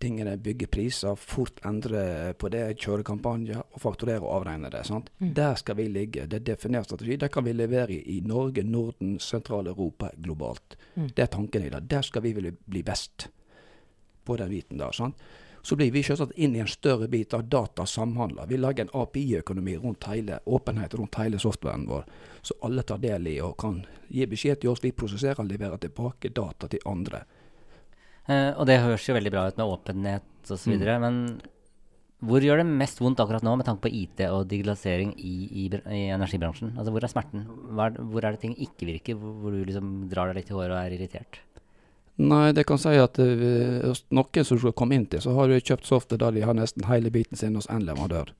tingene, 0.03 0.37
bygge 0.43 0.67
priser, 0.67 1.15
fort 1.17 1.61
endre 1.69 2.33
på 2.39 2.51
det, 2.51 2.65
kjøre 2.83 3.05
kampanjer 3.07 3.61
og 3.63 3.83
fakturere 3.83 4.25
og 4.25 4.41
avregne 4.41 4.71
det. 4.73 4.83
Mm. 4.91 5.31
Der 5.37 5.55
skal 5.61 5.79
vi 5.79 5.87
ligge. 5.89 6.27
Det 6.27 6.41
er 6.41 6.49
definert 6.53 6.89
strategi. 6.89 7.17
Det 7.17 7.31
kan 7.33 7.47
vi 7.47 7.55
levere 7.55 7.95
i, 7.95 8.17
i 8.17 8.21
Norge, 8.27 8.65
Norden, 8.67 9.15
Sentral-Europa, 9.23 10.11
globalt. 10.19 10.77
Mm. 10.97 11.13
Det 11.15 11.23
er 11.23 11.31
tanken 11.31 11.69
i 11.69 11.71
det. 11.71 11.85
Der 11.91 12.03
skal 12.03 12.27
vi 12.27 12.35
bli 12.35 12.83
best 12.83 13.29
på 14.25 14.37
den 14.37 14.51
biten 14.51 14.83
der. 14.83 14.93
sant? 14.93 15.23
Så 15.63 15.77
blir 15.79 15.93
vi 15.95 16.03
selvsagt 16.03 16.35
inn 16.43 16.57
i 16.57 16.63
en 16.63 16.71
større 16.71 17.07
bit 17.09 17.35
av 17.35 17.45
data 17.47 17.87
samhandler. 17.87 18.49
Vi 18.51 18.59
lager 18.59 18.85
en 18.85 18.95
API-økonomi 19.03 19.77
rundt 19.79 20.09
hele, 20.11 20.41
åpenhet 20.45 20.95
rundt 20.99 21.19
hele 21.21 21.39
softwaren 21.39 21.87
vår, 21.87 22.09
så 22.43 22.57
alle 22.67 22.83
tar 22.83 22.99
del 23.03 23.29
i 23.31 23.37
og 23.41 23.55
kan 23.63 23.79
gi 24.11 24.27
beskjed 24.27 24.63
til 24.63 24.73
oss. 24.73 24.83
Vi 24.83 24.91
prosesserer 24.91 25.39
og 25.39 25.51
leverer 25.53 25.79
tilbake 25.83 26.33
data 26.35 26.67
til 26.73 26.83
andre. 26.91 27.23
Eh, 28.27 28.51
og 28.57 28.67
det 28.67 28.83
høres 28.83 29.07
jo 29.07 29.15
veldig 29.15 29.35
bra 29.35 29.47
ut 29.49 29.59
med 29.61 29.75
åpenhet 29.79 30.51
osv., 30.51 30.75
mm. 30.75 31.07
men 31.07 31.19
hvor 32.23 32.45
gjør 32.45 32.61
det 32.61 32.69
mest 32.71 33.01
vondt 33.03 33.19
akkurat 33.19 33.43
nå 33.43 33.57
med 33.59 33.67
tanke 33.67 33.83
på 33.83 33.91
IT 33.99 34.21
og 34.29 34.45
digitalisering 34.51 35.11
i, 35.19 35.33
i, 35.65 35.65
i 35.67 36.03
energibransjen? 36.15 36.77
Altså 36.77 36.95
Hvor 36.95 37.03
er 37.03 37.11
smerten? 37.11 37.49
Er, 37.75 37.97
hvor 37.99 38.23
er 38.23 38.37
det 38.37 38.45
ting 38.45 38.55
ikke 38.55 38.87
virker, 38.87 39.19
hvor, 39.19 39.35
hvor 39.43 39.55
du 39.55 39.65
liksom 39.67 39.89
drar 40.11 40.31
deg 40.31 40.39
litt 40.39 40.53
i 40.53 40.55
håret 40.55 40.71
og 40.71 40.79
er 40.79 40.95
irritert? 40.95 41.41
Nei, 42.21 42.53
det 42.53 42.67
kan 42.69 42.79
si 42.79 42.93
at 43.01 43.17
uh, 43.19 43.89
noen 44.13 44.45
som 44.45 44.59
du 44.59 44.61
skal 44.61 44.75
komme 44.77 44.97
inn 44.99 45.07
til, 45.09 45.23
så 45.25 45.33
har 45.37 45.49
du 45.49 45.57
kjøpt 45.57 45.89
software 45.89 46.21
der 46.21 46.37
de 46.37 46.45
har 46.45 46.57
nesten 46.57 46.85
hele 46.91 47.11
biten 47.11 47.41
sin 47.41 47.57
hos 47.57 47.71
én 47.73 47.87
leverandør. 47.87 48.35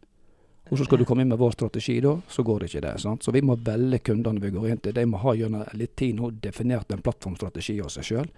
Og 0.73 0.79
så 0.79 0.87
skal 0.87 1.03
du 1.03 1.05
komme 1.05 1.25
inn 1.25 1.33
med 1.33 1.41
vår 1.41 1.53
strategi 1.57 1.99
da, 2.01 2.15
så 2.33 2.45
går 2.47 2.63
det 2.63 2.71
ikke 2.71 2.85
det. 2.87 2.95
sant? 3.03 3.25
Så 3.25 3.33
vi 3.35 3.43
må 3.45 3.59
velge 3.61 3.99
kundene 4.07 4.41
vi 4.41 4.53
går 4.55 4.71
inn 4.71 4.79
til. 4.81 4.95
De 4.97 5.05
må 5.05 5.19
ha 5.21 5.35
gjennom 5.37 5.67
litt 5.77 5.93
tid 6.01 6.17
nå 6.17 6.31
definert 6.45 6.93
en 6.95 7.03
plattformstrategi 7.05 7.77
av 7.85 7.91
seg 7.93 8.07
sjøl, 8.09 8.31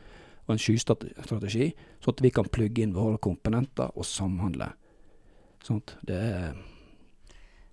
og 0.45 0.55
en 0.55 0.61
skystrategi, 0.61 1.69
sånn 2.03 2.17
at 2.17 2.23
vi 2.25 2.33
kan 2.35 2.49
plugge 2.51 2.83
inn 2.83 2.97
våre 2.97 3.21
komponenter 3.23 3.93
og 3.95 4.09
samhandle. 4.09 4.73
Sånt, 5.65 5.97
Det 6.03 6.17
er 6.17 6.57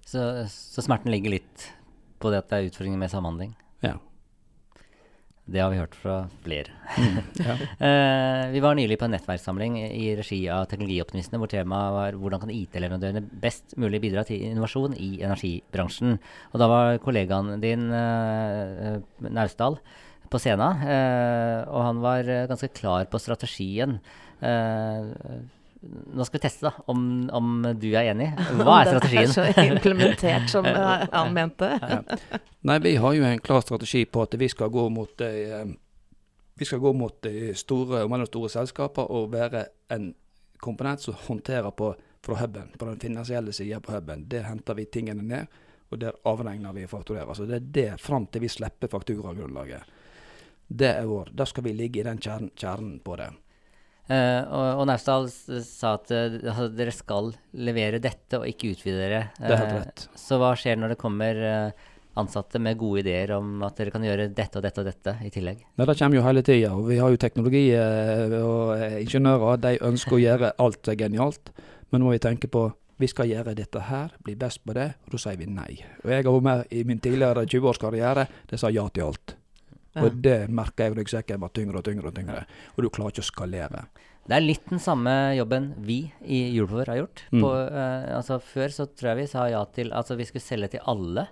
Så, 0.05 0.45
så 0.47 0.81
smerten 0.81 1.11
ligger 1.11 1.31
litt 1.31 1.65
på 2.19 2.29
det 2.31 2.43
at 2.43 2.49
det 2.49 2.57
er 2.57 2.69
utfordringer 2.69 2.99
med 2.99 3.11
samhandling. 3.11 3.55
Det 5.45 5.59
har 5.59 5.71
vi 5.73 5.79
hørt 5.81 5.95
fra 5.97 6.15
flere. 6.45 6.71
ja. 7.41 7.55
uh, 7.57 8.51
vi 8.53 8.61
var 8.63 8.77
nylig 8.77 8.99
på 9.01 9.07
en 9.07 9.15
nettverkssamling 9.15 9.79
i 9.81 10.11
regi 10.19 10.43
av 10.53 10.67
Teknologioptimistene, 10.71 11.41
hvor 11.41 11.51
temaet 11.51 11.95
var 11.97 12.19
hvordan 12.21 12.43
kan 12.43 12.53
IT-leverandørene 12.53 13.25
best 13.43 13.75
mulig 13.81 14.03
bidra 14.05 14.23
til 14.27 14.45
innovasjon 14.51 14.95
i 14.95 15.17
energibransjen. 15.25 16.19
Og 16.53 16.61
da 16.61 16.69
var 16.71 17.01
kollegaen 17.03 17.57
din, 17.63 17.89
uh, 17.91 19.01
Naustdal, 19.27 19.81
på 20.31 20.39
scenen, 20.39 20.85
uh, 20.87 21.67
og 21.67 21.87
han 21.89 22.03
var 22.05 22.35
ganske 22.47 22.71
klar 22.77 23.09
på 23.11 23.19
strategien. 23.19 23.99
Eh, 24.41 25.05
nå 25.81 26.25
skal 26.25 26.37
vi 26.37 26.41
teste 26.43 26.67
da, 26.67 26.71
om, 26.93 27.29
om 27.33 27.53
du 27.79 27.87
er 27.89 28.11
enig. 28.11 28.29
Hva 28.61 28.81
er 28.81 28.91
strategien? 28.91 29.31
Om 29.31 29.45
er 29.47 29.55
så 29.55 29.65
implementert 29.65 30.51
som 30.51 30.67
eh, 30.69 31.07
han 31.09 31.33
mente. 31.33 31.71
Nei, 32.69 32.77
vi 32.83 32.95
har 33.01 33.15
jo 33.17 33.25
en 33.25 33.41
klar 33.41 33.63
strategi 33.65 34.03
på 34.05 34.25
at 34.27 34.37
vi 34.37 34.49
skal 34.51 34.69
gå 34.73 34.85
mot 34.93 35.15
de, 35.17 35.31
eh, 35.57 35.73
vi 36.61 36.69
skal 36.69 36.83
gå 36.83 36.93
mot 36.93 37.17
de 37.25 37.53
store 37.57 38.03
og 38.05 38.13
mellomstore 38.13 38.51
selskaper 38.53 39.09
og 39.09 39.31
være 39.33 39.65
en 39.95 40.11
komponent 40.61 41.01
som 41.01 41.17
håndterer 41.27 41.73
på 41.73 41.95
fra 42.21 42.37
huben, 42.43 42.69
på 42.77 42.85
den 42.85 42.99
finansielle 43.01 43.53
sida 43.53 43.79
på 43.81 43.95
huben. 43.95 44.27
Der 44.29 44.45
henter 44.45 44.77
vi 44.77 44.85
tingene 44.85 45.25
ned, 45.25 45.61
og 45.89 45.99
der 45.99 46.19
avregner 46.29 46.75
vi 46.77 46.85
og 46.85 46.93
fakturerer. 46.93 47.33
Så 47.33 47.49
det 47.49 47.57
er 47.57 47.71
det 47.73 48.01
fram 48.01 48.29
til 48.29 48.45
vi 48.45 48.53
slipper 48.53 48.91
fakturagrunnlaget. 48.91 49.97
Det 50.67 50.91
er 50.93 51.09
vår. 51.09 51.33
Da 51.33 51.49
skal 51.49 51.65
vi 51.65 51.73
ligge 51.73 51.99
i 51.99 52.05
den 52.05 52.21
kjernen, 52.21 52.53
kjernen 52.55 52.99
på 53.03 53.17
det. 53.19 53.31
Eh, 54.09 54.41
og, 54.47 54.81
og 54.81 54.87
Naustdal 54.89 55.29
sa 55.31 55.95
at 55.99 56.11
altså, 56.11 56.67
dere 56.73 56.93
skal 56.95 57.31
levere 57.53 58.01
dette 58.03 58.41
og 58.41 58.49
ikke 58.49 58.73
utvide 58.73 58.99
dere. 58.99 59.23
Det 59.37 59.61
helt 59.61 59.77
rett. 59.77 60.05
Så 60.19 60.41
hva 60.41 60.53
skjer 60.57 60.81
når 60.81 60.95
det 60.95 60.99
kommer 61.01 61.41
ansatte 62.19 62.59
med 62.59 62.75
gode 62.75 63.05
ideer 63.05 63.31
om 63.37 63.61
at 63.63 63.77
dere 63.79 63.93
kan 63.93 64.03
gjøre 64.03 64.27
dette 64.35 64.59
og 64.59 64.65
dette 64.65 64.83
og 64.83 64.89
dette 64.89 65.15
i 65.23 65.31
tillegg? 65.31 65.61
Nei, 65.79 65.87
Det 65.87 65.95
kommer 66.01 66.19
jo 66.19 66.25
hele 66.25 66.43
tida. 66.43 66.73
Og 66.75 66.89
vi 66.89 66.99
har 66.99 67.13
jo 67.13 67.21
teknologi 67.21 67.63
og 67.77 68.83
ingeniører. 68.99 69.63
De 69.63 69.77
ønsker 69.91 70.17
å 70.17 70.23
gjøre 70.25 70.53
alt 70.59 70.83
det 70.89 70.97
genialt. 70.99 71.53
Men 71.91 72.03
nå 72.03 72.09
må 72.09 72.15
vi 72.17 72.23
tenke 72.23 72.51
på 72.51 72.67
vi 73.01 73.09
skal 73.09 73.31
gjøre 73.31 73.55
dette 73.57 73.81
her, 73.87 74.13
bli 74.21 74.35
best 74.37 74.61
på 74.65 74.75
det. 74.77 74.91
Og 75.07 75.15
da 75.15 75.21
sier 75.23 75.39
vi 75.39 75.49
nei. 75.49 75.71
Og 76.03 76.11
jeg 76.13 76.21
har 76.21 76.35
vært 76.35 76.45
med 76.45 76.73
i 76.77 76.83
min 76.85 77.01
tidligere 77.01 77.47
20-årskarriere. 77.49 78.27
Det 78.51 78.59
sa 78.61 78.69
ja 78.69 78.85
til 78.93 79.07
alt. 79.09 79.35
Ja. 79.91 80.05
Og 80.05 80.21
det 80.23 80.37
merker 80.53 80.87
jeg 80.87 80.99
ryggsekken 81.01 81.41
var 81.43 81.51
tyngre 81.55 81.81
og 81.81 81.87
tyngre 81.87 82.11
og 82.11 82.15
tyngre. 82.15 82.45
Og 82.77 82.85
du 82.85 82.89
klarer 82.93 83.15
ikke 83.15 83.25
å 83.25 83.27
skalere. 83.27 83.83
Det 84.21 84.37
er 84.37 84.43
litt 84.43 84.69
den 84.69 84.81
samme 84.81 85.11
jobben 85.33 85.71
vi 85.81 86.05
i 86.21 86.43
Europower 86.53 86.91
har 86.93 87.01
gjort. 87.01 87.23
Mm. 87.33 87.41
På, 87.41 87.51
uh, 87.51 88.09
altså 88.19 88.37
Før 88.43 88.73
så 88.73 88.87
tror 88.87 89.11
jeg 89.11 89.23
vi 89.23 89.29
sa 89.31 89.47
ja 89.49 89.61
til 89.73 89.89
Altså 89.97 90.17
vi 90.19 90.27
skulle 90.29 90.45
selge 90.45 90.75
til 90.75 90.83
alle. 90.91 91.25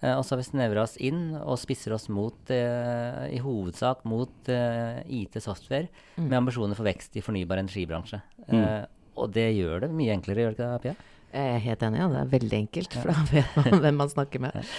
Uh, 0.00 0.14
og 0.16 0.22
så 0.24 0.34
har 0.34 0.40
vi 0.40 0.48
snevra 0.48 0.86
oss 0.86 0.96
inn 1.04 1.36
og 1.38 1.60
spisser 1.60 1.94
oss 1.94 2.08
mot 2.10 2.50
uh, 2.54 3.28
i 3.28 3.38
hovedsak 3.42 4.04
mot 4.08 4.50
eh, 4.50 5.02
IT-software 5.20 5.88
med 6.22 6.36
ambisjoner 6.38 6.78
for 6.78 6.86
vekst 6.86 7.18
i 7.18 7.22
fornybar 7.24 7.60
energibransje. 7.60 8.22
Mm. 8.48 8.86
og 9.18 9.32
det 9.34 9.50
gjør 9.58 9.82
det 9.82 9.88
mye 9.92 10.14
enklere, 10.14 10.40
gjør 10.40 10.54
det 10.54 10.56
ikke 10.56 10.68
det, 10.70 10.82
Pia? 10.84 11.14
Jeg 11.28 11.54
er 11.56 11.64
helt 11.66 11.82
enig, 11.84 11.98
ja. 12.00 12.06
Det 12.08 12.20
er 12.20 12.30
veldig 12.32 12.58
enkelt, 12.62 12.94
for 12.96 13.10
da 13.12 13.24
vet 13.28 13.56
man 13.58 13.82
hvem 13.84 13.98
man 14.00 14.12
snakker 14.12 14.44
med. 14.46 14.70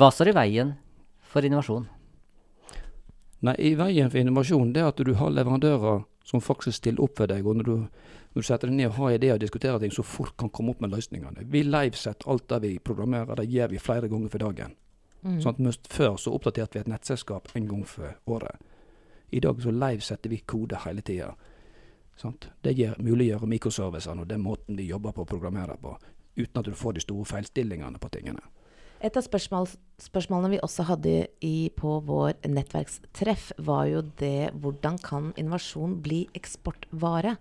Hva 0.00 0.08
står 0.10 0.32
i 0.32 0.34
veien 0.40 0.72
for 1.30 1.46
innovasjon? 1.46 1.86
Nei, 3.42 3.54
i 3.58 3.74
veien 3.74 4.10
for 4.10 4.22
innovasjon 4.22 4.72
det 4.74 4.82
er 4.82 4.90
at 4.92 5.00
du 5.02 5.14
har 5.18 5.32
leverandører 5.34 6.04
som 6.24 6.40
faktisk 6.40 6.78
stiller 6.78 7.02
opp 7.02 7.16
for 7.18 7.30
deg. 7.30 7.46
Og 7.46 7.58
når 7.58 7.66
du, 7.66 7.72
når 8.32 8.44
du 8.44 8.46
setter 8.46 8.70
deg 8.70 8.76
ned 8.78 8.90
og 8.92 8.98
har 9.00 9.16
ideer 9.16 9.38
og 9.38 9.42
diskuterer 9.42 9.82
ting, 9.82 9.94
så 9.94 10.04
fort 10.06 10.36
kan 10.38 10.52
komme 10.54 10.74
opp 10.74 10.84
med 10.84 10.94
løsningene. 10.94 11.48
Vi 11.50 11.64
livesetter 11.66 12.30
alt 12.30 12.46
det 12.52 12.60
vi 12.62 12.76
programmerer, 12.78 13.34
det 13.40 13.50
gjør 13.50 13.72
vi 13.74 13.82
flere 13.82 14.10
ganger 14.12 14.30
for 14.30 14.46
dagen. 14.46 14.76
Mm. 15.22 15.38
Sånn 15.42 15.54
at 15.54 15.62
mest 15.62 15.90
før 15.90 16.16
så 16.18 16.34
oppdaterte 16.34 16.78
vi 16.78 16.82
et 16.82 16.90
nettselskap 16.90 17.50
en 17.58 17.66
gang 17.70 17.82
for 17.86 18.14
året. 18.30 18.62
I 19.32 19.40
dag 19.42 19.60
så 19.64 19.72
livesetter 19.74 20.30
vi 20.30 20.42
kode 20.46 20.78
hele 20.84 21.02
tida. 21.02 21.32
Det 22.62 22.74
gjør, 22.76 22.98
muliggjør 23.02 23.46
mikroservicene 23.50 24.22
og 24.22 24.28
den 24.30 24.42
måten 24.44 24.76
vi 24.78 24.86
jobber 24.86 25.14
på 25.16 25.24
og 25.24 25.30
programmerer 25.30 25.78
på, 25.80 25.96
uten 26.36 26.60
at 26.60 26.68
du 26.68 26.74
får 26.78 26.98
de 26.98 27.02
store 27.02 27.24
feilstillingene 27.26 27.98
på 27.98 28.10
tingene. 28.12 28.42
Et 29.02 29.16
av 29.18 29.24
spørsmål, 29.26 29.66
spørsmålene 29.98 30.52
vi 30.54 30.58
også 30.62 30.84
hadde 30.86 31.12
i, 31.42 31.70
på 31.74 31.96
vår 32.06 32.36
nettverkstreff, 32.46 33.48
var 33.66 33.88
jo 33.90 34.02
det 34.20 34.52
hvordan 34.62 34.98
kan 35.02 35.32
innovasjon 35.40 35.96
bli 36.04 36.20
eksportvare? 36.38 37.34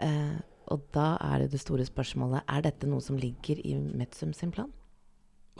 Eh, 0.00 0.38
og 0.72 0.86
da 0.94 1.18
er 1.20 1.42
det 1.44 1.50
det 1.52 1.60
store 1.60 1.84
spørsmålet 1.84 2.46
er 2.48 2.64
dette 2.64 2.88
noe 2.88 3.04
som 3.04 3.18
ligger 3.20 3.60
i 3.60 3.74
Metsum 3.76 4.32
sin 4.32 4.54
plan? 4.54 4.70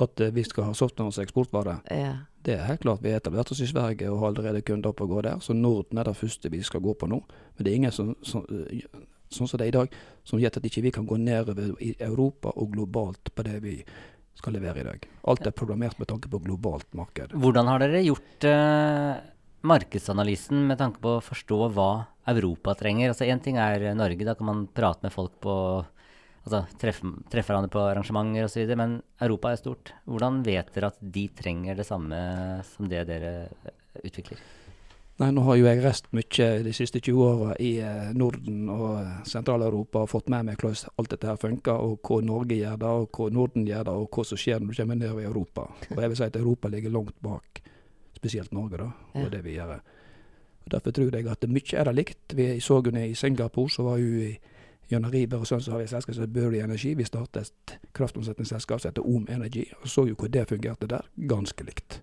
At 0.00 0.20
eh, 0.24 0.32
vi 0.32 0.44
skal 0.46 0.70
ha 0.70 0.72
software 0.72 1.12
som 1.12 1.26
eksportvare, 1.26 1.80
Ja. 1.90 2.14
det 2.42 2.54
er 2.54 2.64
helt 2.64 2.80
klart. 2.80 3.02
Vi 3.02 3.10
har 3.12 3.20
etablert 3.20 3.52
oss 3.52 3.60
i 3.60 3.68
Sverige 3.68 4.08
og 4.10 4.20
har 4.22 4.32
allerede 4.32 4.62
kunder 4.64 4.94
opp 4.94 5.02
og 5.04 5.08
gå 5.08 5.22
der. 5.22 5.40
Så 5.44 5.52
Norden 5.52 5.98
er 5.98 6.04
det 6.08 6.16
første 6.16 6.50
vi 6.50 6.62
skal 6.62 6.80
gå 6.80 6.94
på 6.94 7.06
nå. 7.06 7.20
Men 7.56 7.64
det 7.64 7.72
er 7.72 7.76
ingen 7.76 7.92
som, 7.92 8.16
som, 8.22 8.46
eh, 8.48 8.88
sånn 9.28 9.48
som 9.48 9.58
det 9.58 9.66
er 9.66 9.74
i 9.74 9.78
dag, 9.82 9.92
som 10.24 10.40
gjør 10.40 10.56
at 10.56 10.64
ikke 10.64 10.82
vi 10.82 10.90
kan 10.96 11.06
gå 11.06 11.20
nedover 11.20 11.76
i 11.82 11.92
Europa 12.00 12.54
og 12.56 12.72
globalt 12.72 13.34
på 13.34 13.42
det 13.44 13.62
vi 13.62 13.84
skal 14.40 14.56
levere 14.56 14.82
i 14.82 14.86
dag. 14.88 15.06
Alt 15.30 15.46
er 15.46 15.56
programmert 15.56 15.98
med 16.00 16.10
tanke 16.10 16.30
på 16.32 16.40
globalt 16.42 16.88
marked. 16.96 17.36
Hvordan 17.36 17.70
har 17.70 17.84
dere 17.84 18.02
gjort 18.06 18.48
uh, 18.48 19.20
markedsanalysen 19.68 20.66
med 20.70 20.80
tanke 20.80 21.02
på 21.04 21.18
å 21.18 21.24
forstå 21.24 21.62
hva 21.76 21.90
Europa 22.30 22.74
trenger? 22.80 23.12
Altså 23.12 23.28
ting 23.44 23.60
er 23.60 23.92
Norge, 23.98 24.26
da 24.26 24.36
kan 24.38 24.50
man 24.50 24.66
prate 24.74 25.06
med 25.06 25.14
folk 25.16 25.38
på 25.44 25.56
Altså 26.40 26.62
treffe, 26.80 27.04
treffe 27.28 27.52
hverandre 27.52 27.68
på 27.68 27.82
arrangementer 27.84 28.46
osv. 28.46 28.70
Men 28.78 28.94
Europa 29.20 29.50
er 29.52 29.60
stort. 29.60 29.92
Hvordan 30.08 30.40
vet 30.46 30.70
dere 30.72 30.88
at 30.88 31.02
de 31.16 31.26
trenger 31.36 31.76
det 31.76 31.84
samme 31.84 32.16
som 32.70 32.88
det 32.88 33.02
dere 33.10 33.34
utvikler? 34.00 34.40
Nei, 35.20 35.28
nå 35.36 35.42
har 35.44 35.56
jo 35.58 35.66
jeg 35.66 35.82
reist 35.84 36.06
mye 36.16 36.44
de 36.64 36.72
siste 36.72 37.00
20 37.04 37.24
åra 37.26 37.54
i 37.60 37.74
eh, 37.84 38.12
Norden 38.16 38.70
og 38.72 39.02
eh, 39.02 39.18
Sentral-Europa 39.28 40.06
og 40.06 40.08
fått 40.08 40.30
med 40.32 40.46
meg 40.48 40.62
hvordan 40.62 40.94
alt 40.96 41.10
dette 41.12 41.28
her 41.28 41.40
funker, 41.40 41.76
og 41.76 42.00
hva 42.08 42.22
Norge 42.24 42.56
gjør 42.56 42.78
det, 42.80 42.92
og 43.02 43.18
hva 43.18 43.26
Norden 43.36 43.66
gjør 43.68 43.84
det, 43.90 43.96
og 44.00 44.08
hva 44.16 44.24
som 44.24 44.40
skjer 44.40 44.62
når 44.62 44.72
du 44.72 44.78
kommer 44.80 44.96
nedover 44.96 45.20
i 45.20 45.28
Europa. 45.28 45.66
Og 45.90 46.00
jeg 46.00 46.12
vil 46.12 46.20
si 46.22 46.24
at 46.30 46.38
Europa 46.40 46.72
ligger 46.72 46.94
langt 46.96 47.18
bak, 47.20 47.60
spesielt 48.16 48.56
Norge, 48.56 48.80
da, 48.80 48.88
og 49.12 49.26
Ja. 49.26 49.28
det 49.36 49.44
vi 49.44 49.58
gjør. 49.58 49.74
Og 50.64 50.72
Derfor 50.72 50.90
tror 50.90 51.12
jeg 51.12 51.28
at 51.28 51.48
mye 51.48 51.76
er 51.76 51.84
det 51.84 51.94
likt. 51.94 52.36
Vi 52.36 52.48
så 52.60 52.80
jo 52.80 52.96
i 52.96 53.14
Singapore, 53.14 53.68
så 53.68 53.82
var 53.82 53.98
jo 53.98 54.24
i 54.24 54.38
gjennom 54.90 55.12
Riber 55.12 55.38
og 55.38 55.46
sånn 55.46 55.60
så 55.62 55.72
har 55.72 55.78
vi 55.78 55.84
et 55.84 55.92
selskap 55.92 56.14
som 56.14 56.24
heter 56.24 56.34
Burry 56.34 56.58
Energi. 56.58 56.94
Vi 56.94 57.04
startet 57.04 57.52
et 57.52 57.78
kraftomsetningsselskap 57.94 58.80
som 58.80 58.90
heter 58.90 59.06
Om 59.06 59.26
Energy, 59.28 59.66
og 59.82 59.88
så 59.88 60.06
jo 60.08 60.16
hvor 60.18 60.30
det 60.32 60.48
fungerte 60.48 60.88
der. 60.90 61.06
Ganske 61.28 61.64
likt. 61.64 62.00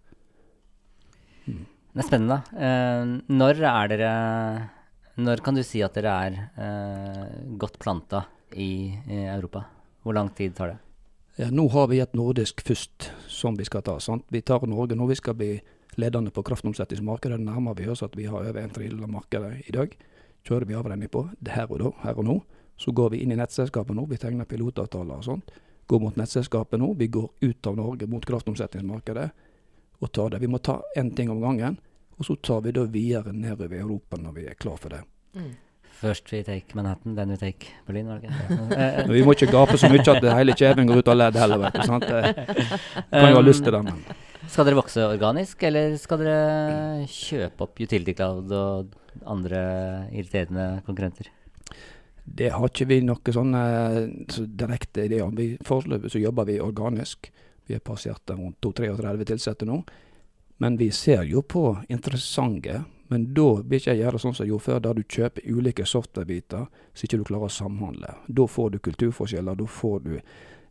Det 1.98 2.04
er 2.04 2.10
spennende. 2.12 2.36
Uh, 2.54 3.22
når 3.34 3.58
er 3.66 3.88
dere 3.90 4.10
Når 5.18 5.42
kan 5.42 5.56
du 5.58 5.64
si 5.66 5.80
at 5.82 5.96
dere 5.98 6.12
er 6.28 6.36
uh, 6.54 7.56
godt 7.58 7.80
planta 7.82 8.20
i, 8.54 8.94
i 8.94 9.24
Europa? 9.26 9.64
Hvor 10.06 10.14
lang 10.14 10.30
tid 10.38 10.54
tar 10.54 10.76
det? 10.76 10.78
Ja, 11.42 11.48
nå 11.50 11.66
har 11.74 11.88
vi 11.90 11.98
et 12.02 12.14
nordisk 12.14 12.62
først 12.62 13.10
som 13.26 13.58
vi 13.58 13.66
skal 13.66 13.82
ta. 13.82 13.98
sant? 13.98 14.28
Vi 14.30 14.44
tar 14.46 14.68
Norge 14.70 14.94
nå. 14.94 15.08
Vi 15.10 15.18
skal 15.18 15.34
bli 15.40 15.56
ledende 15.98 16.30
på 16.30 16.44
kraftomsetningsmarkedet. 16.46 17.40
Det 17.42 17.46
nærmer 17.50 17.74
vi 17.74 17.90
oss 17.90 18.06
at 18.06 18.14
vi 18.14 18.30
har 18.30 18.46
over 18.46 18.62
en 18.62 18.70
tredjedel 18.70 19.02
av 19.02 19.16
markedet 19.16 19.66
i 19.66 19.74
dag. 19.74 19.98
Kjører 20.46 20.70
vi 20.70 20.78
avrenning 20.78 21.10
på 21.10 21.26
det 21.42 21.58
her 21.58 21.66
og 21.74 21.82
da, 21.82 21.92
her 22.06 22.22
og 22.22 22.30
nå. 22.30 22.38
Så 22.78 22.94
går 22.94 23.16
vi 23.16 23.24
inn 23.26 23.34
i 23.34 23.40
nettselskapet 23.42 23.98
nå. 23.98 24.06
Vi 24.06 24.22
tegner 24.22 24.46
pilotavtaler 24.46 25.18
og 25.18 25.26
sånt. 25.26 25.50
Går 25.90 26.06
mot 26.06 26.22
nettselskapet 26.22 26.78
nå. 26.78 26.94
Vi 26.94 27.10
går 27.10 27.28
ut 27.42 27.74
av 27.74 27.82
Norge 27.82 28.06
mot 28.06 28.26
kraftomsetningsmarkedet 28.26 29.30
og 29.98 30.14
tar 30.14 30.30
det. 30.30 30.46
Vi 30.46 30.54
må 30.54 30.62
ta 30.62 30.84
én 30.94 31.10
ting 31.18 31.34
om 31.34 31.42
gangen. 31.42 31.82
Og 32.18 32.26
så 32.26 32.36
tar 32.42 32.62
vi 32.66 32.72
da 32.74 32.84
videre 32.90 33.34
nedover 33.34 33.78
i 33.78 33.82
Europa 33.84 34.18
når 34.18 34.34
vi 34.40 34.46
er 34.50 34.56
klar 34.60 34.78
for 34.82 34.90
det. 34.90 35.04
Først 35.98 36.30
vi 36.30 36.44
take 36.46 36.76
Manhattan, 36.78 37.16
then 37.18 37.30
we 37.34 37.38
take 37.42 37.72
Berlin, 37.88 38.06
var 38.10 38.20
det 38.22 38.30
ikke 38.30 38.48
det? 38.70 38.78
Eh, 38.78 38.98
Men 39.08 39.14
vi 39.16 39.24
må 39.26 39.34
ikke 39.34 39.50
gape 39.54 39.78
så 39.82 39.90
mye 39.90 40.04
at 40.14 40.26
hele 40.38 40.54
kjeven 40.58 40.90
går 40.90 41.02
ut 41.02 41.08
av 41.14 41.18
ledd 41.18 41.38
heller, 41.42 41.62
vet 41.64 41.78
du. 41.78 41.86
sant? 41.90 42.06
Det 42.06 42.36
kan 43.14 43.32
jo 43.32 43.40
ha 43.40 43.46
lyst 43.46 43.64
til 43.66 43.74
det, 43.74 43.82
men 43.88 44.04
Skal 44.48 44.68
dere 44.70 44.78
vokse 44.78 45.06
organisk, 45.10 45.64
eller 45.70 45.96
skal 46.00 46.22
dere 46.22 47.08
kjøpe 47.10 47.66
opp 47.66 47.82
Utility 47.82 48.14
Cloud 48.18 48.54
og 48.54 48.94
andre 49.26 49.64
irriterende 50.14 50.68
konkurrenter? 50.86 51.32
Det 52.28 52.52
har 52.54 52.70
ikke 52.70 52.88
vi 52.92 53.00
noe 53.08 53.34
sånn 53.34 53.54
eh, 53.58 54.00
så 54.34 54.46
direkte 54.60 55.06
idé 55.10 55.22
om. 55.26 55.34
Vi- 55.38 55.58
Foreløpig 55.66 56.12
så 56.14 56.22
jobber 56.22 56.46
vi 56.50 56.60
organisk. 56.62 57.32
Vi 57.68 57.74
har 57.78 57.82
passert 57.84 58.30
rundt 58.36 58.62
32-33 58.64 59.34
ansatte 59.40 59.66
nå. 59.68 59.82
Men 60.58 60.78
vi 60.78 60.92
ser 60.92 61.24
jo 61.30 61.42
på 61.42 61.78
interessante. 61.90 62.84
Men 63.08 63.30
da 63.34 63.48
vil 63.62 63.80
ikke 63.80 63.94
jeg 63.94 64.04
gjøre 64.04 64.20
sånn 64.20 64.36
som 64.36 64.44
jeg 64.44 64.52
gjorde 64.52 64.66
før, 64.66 64.80
der 64.84 64.98
du 64.98 65.04
kjøper 65.04 65.46
ulike 65.48 65.86
software-biter 65.88 66.66
så 66.68 67.06
ikke 67.06 67.22
du 67.22 67.28
klarer 67.30 67.48
å 67.48 67.54
samhandle. 67.54 68.16
Da 68.28 68.48
får 68.52 68.74
du 68.74 68.80
kulturforskjeller. 68.84 69.56
Da 69.56 69.68
får 69.70 70.00
du 70.04 70.14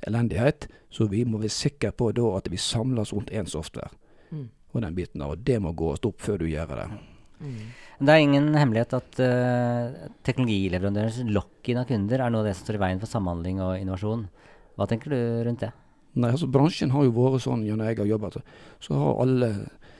elendighet. 0.06 0.68
Så 0.92 1.08
vi 1.12 1.24
må 1.24 1.40
være 1.40 1.54
sikre 1.54 1.92
på 1.96 2.10
da 2.16 2.34
at 2.36 2.50
vi 2.52 2.60
samles 2.60 3.14
rundt 3.16 3.32
én 3.32 3.48
software. 3.48 3.94
Mm. 4.30 4.48
Og 4.74 4.82
den 4.82 4.96
biten 4.98 5.22
der, 5.22 5.32
og 5.32 5.44
det 5.46 5.60
må 5.62 5.72
gås 5.72 6.02
opp 6.04 6.20
før 6.20 6.42
du 6.42 6.48
gjør 6.50 6.74
det. 6.76 6.88
Mm. 7.40 7.64
Det 8.00 8.12
er 8.12 8.22
ingen 8.24 8.50
hemmelighet 8.56 8.92
at 8.96 9.18
uh, 9.22 10.10
teknologileverandørens 10.26 11.22
lock-in 11.32 11.80
av 11.80 11.88
kunder 11.88 12.20
er 12.20 12.32
noe 12.32 12.44
av 12.44 12.50
det 12.50 12.56
som 12.58 12.66
står 12.66 12.78
i 12.78 12.84
veien 12.84 13.00
for 13.00 13.12
samhandling 13.12 13.62
og 13.64 13.78
innovasjon. 13.80 14.26
Hva 14.76 14.88
tenker 14.90 15.14
du 15.14 15.20
rundt 15.46 15.64
det? 15.64 15.72
Nei, 16.16 16.30
altså 16.32 16.48
Bransjen 16.48 16.92
har 16.94 17.04
jo 17.04 17.12
vært 17.12 17.44
sånn 17.44 17.64
gjennom 17.66 17.88
jeg 17.90 17.98
har 18.00 18.08
jobbet, 18.08 18.38
så 18.80 19.00
har 19.00 19.18
alle 19.24 19.50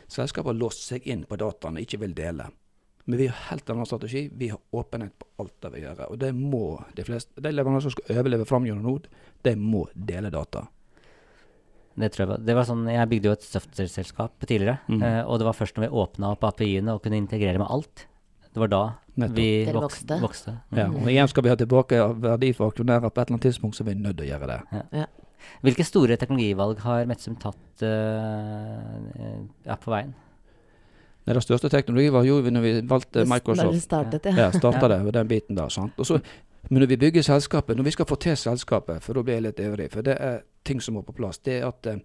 selskaper 0.09 0.57
låst 0.57 0.87
seg 0.87 1.05
inn 1.09 1.27
på 1.29 1.37
dataene, 1.41 1.83
ikke 1.85 2.01
vil 2.05 2.15
dele. 2.17 2.49
Men 3.07 3.21
vi 3.21 3.27
har 3.31 3.43
helt 3.53 3.69
annen 3.71 3.87
strategi. 3.87 4.25
Vi 4.35 4.49
har 4.51 4.59
åpenhet 4.75 5.13
på 5.19 5.29
alt 5.43 5.53
det 5.63 5.71
vi 5.77 5.83
gjør. 5.85 6.01
Og 6.11 6.19
det 6.19 6.33
må 6.35 6.81
de 6.97 7.05
fleste 7.07 7.39
De 7.39 7.53
leverandørene 7.53 7.85
som 7.85 7.93
skal 7.95 8.17
overleve 8.17 8.47
fram 8.49 8.67
gjennom 8.67 8.83
nå, 8.83 8.97
de 9.47 9.53
må 9.61 9.85
dele 9.95 10.33
data. 10.35 10.65
Det 11.97 12.11
tror 12.13 12.25
jeg 12.25 12.31
var, 12.33 12.43
det 12.45 12.57
var 12.59 12.67
sånn, 12.69 12.83
Jeg 12.91 13.09
bygde 13.09 13.31
jo 13.31 13.37
et 13.37 13.47
software-selskap 13.47 14.43
tidligere. 14.43 14.81
Mhm. 14.89 15.03
eh, 15.03 15.23
og 15.23 15.39
det 15.39 15.47
var 15.47 15.55
først 15.55 15.79
når 15.79 15.87
vi 15.87 16.03
åpna 16.03 16.33
opp 16.35 16.45
API-ene 16.45 16.97
og 16.97 17.03
kunne 17.05 17.21
integrere 17.23 17.63
med 17.63 17.71
alt. 17.71 18.07
Det 18.53 18.61
var 18.61 18.69
da 18.73 18.83
Nettopp. 19.17 19.37
vi 19.37 19.73
vokste. 19.73 20.21
vokste. 20.21 20.53
Mm. 20.73 20.79
Ja, 20.79 20.89
og 20.89 21.09
igjen 21.13 21.29
skal 21.29 21.43
vi 21.45 21.49
ha 21.53 21.57
tilbake 21.57 22.03
verdi 22.21 22.53
for 22.57 22.73
aksjonærer 22.73 23.13
på 23.13 23.21
et 23.21 23.29
eller 23.29 23.37
annet 23.37 23.47
tidspunkt, 23.47 23.77
så 23.77 23.87
er 23.87 23.95
nødt 23.95 24.17
til 24.17 24.27
å 24.27 24.31
gjøre 24.33 24.47
det. 24.49 25.07
Hvilke 25.67 25.85
store 25.87 26.17
teknologivalg 26.21 26.81
har 26.85 27.07
Metzum 27.11 27.37
tatt 27.41 27.85
eh, 27.87 29.37
ja, 29.67 29.77
på 29.77 29.93
veien? 29.93 30.15
Nei, 31.27 31.35
det 31.35 31.43
største 31.43 31.71
teknologiet 31.73 32.29
gjorde 32.29 32.47
vi 32.47 32.55
når 32.55 32.63
vi 32.65 32.75
valgte 32.87 33.25
Når 33.27 33.73
vi 33.73 33.81
startet, 33.83 34.29
ja. 34.31 34.47
Ja, 34.47 34.51
startet 34.55 34.91
det, 34.93 35.15
den 35.17 35.31
biten 35.31 35.59
der. 35.59 35.73
sant? 35.75 35.97
Også, 35.99 36.21
men 36.71 36.81
når 36.81 36.87
vi 36.87 36.97
bygger 36.97 37.23
selskapet, 37.23 37.77
når 37.77 37.85
vi 37.85 37.95
skal 37.97 38.07
få 38.07 38.19
til 38.23 38.37
selskapet, 38.37 39.03
for 39.03 39.15
da 39.15 39.23
blir 39.23 39.39
jeg 39.39 39.47
litt 39.49 39.63
ivrig, 39.63 39.89
for 39.91 40.07
det 40.07 40.17
er 40.21 40.45
ting 40.67 40.83
som 40.83 40.95
må 40.99 41.03
på 41.07 41.15
plass, 41.15 41.39
det 41.39 41.61
er 41.61 41.67
at 41.69 41.87
eh, 41.91 42.03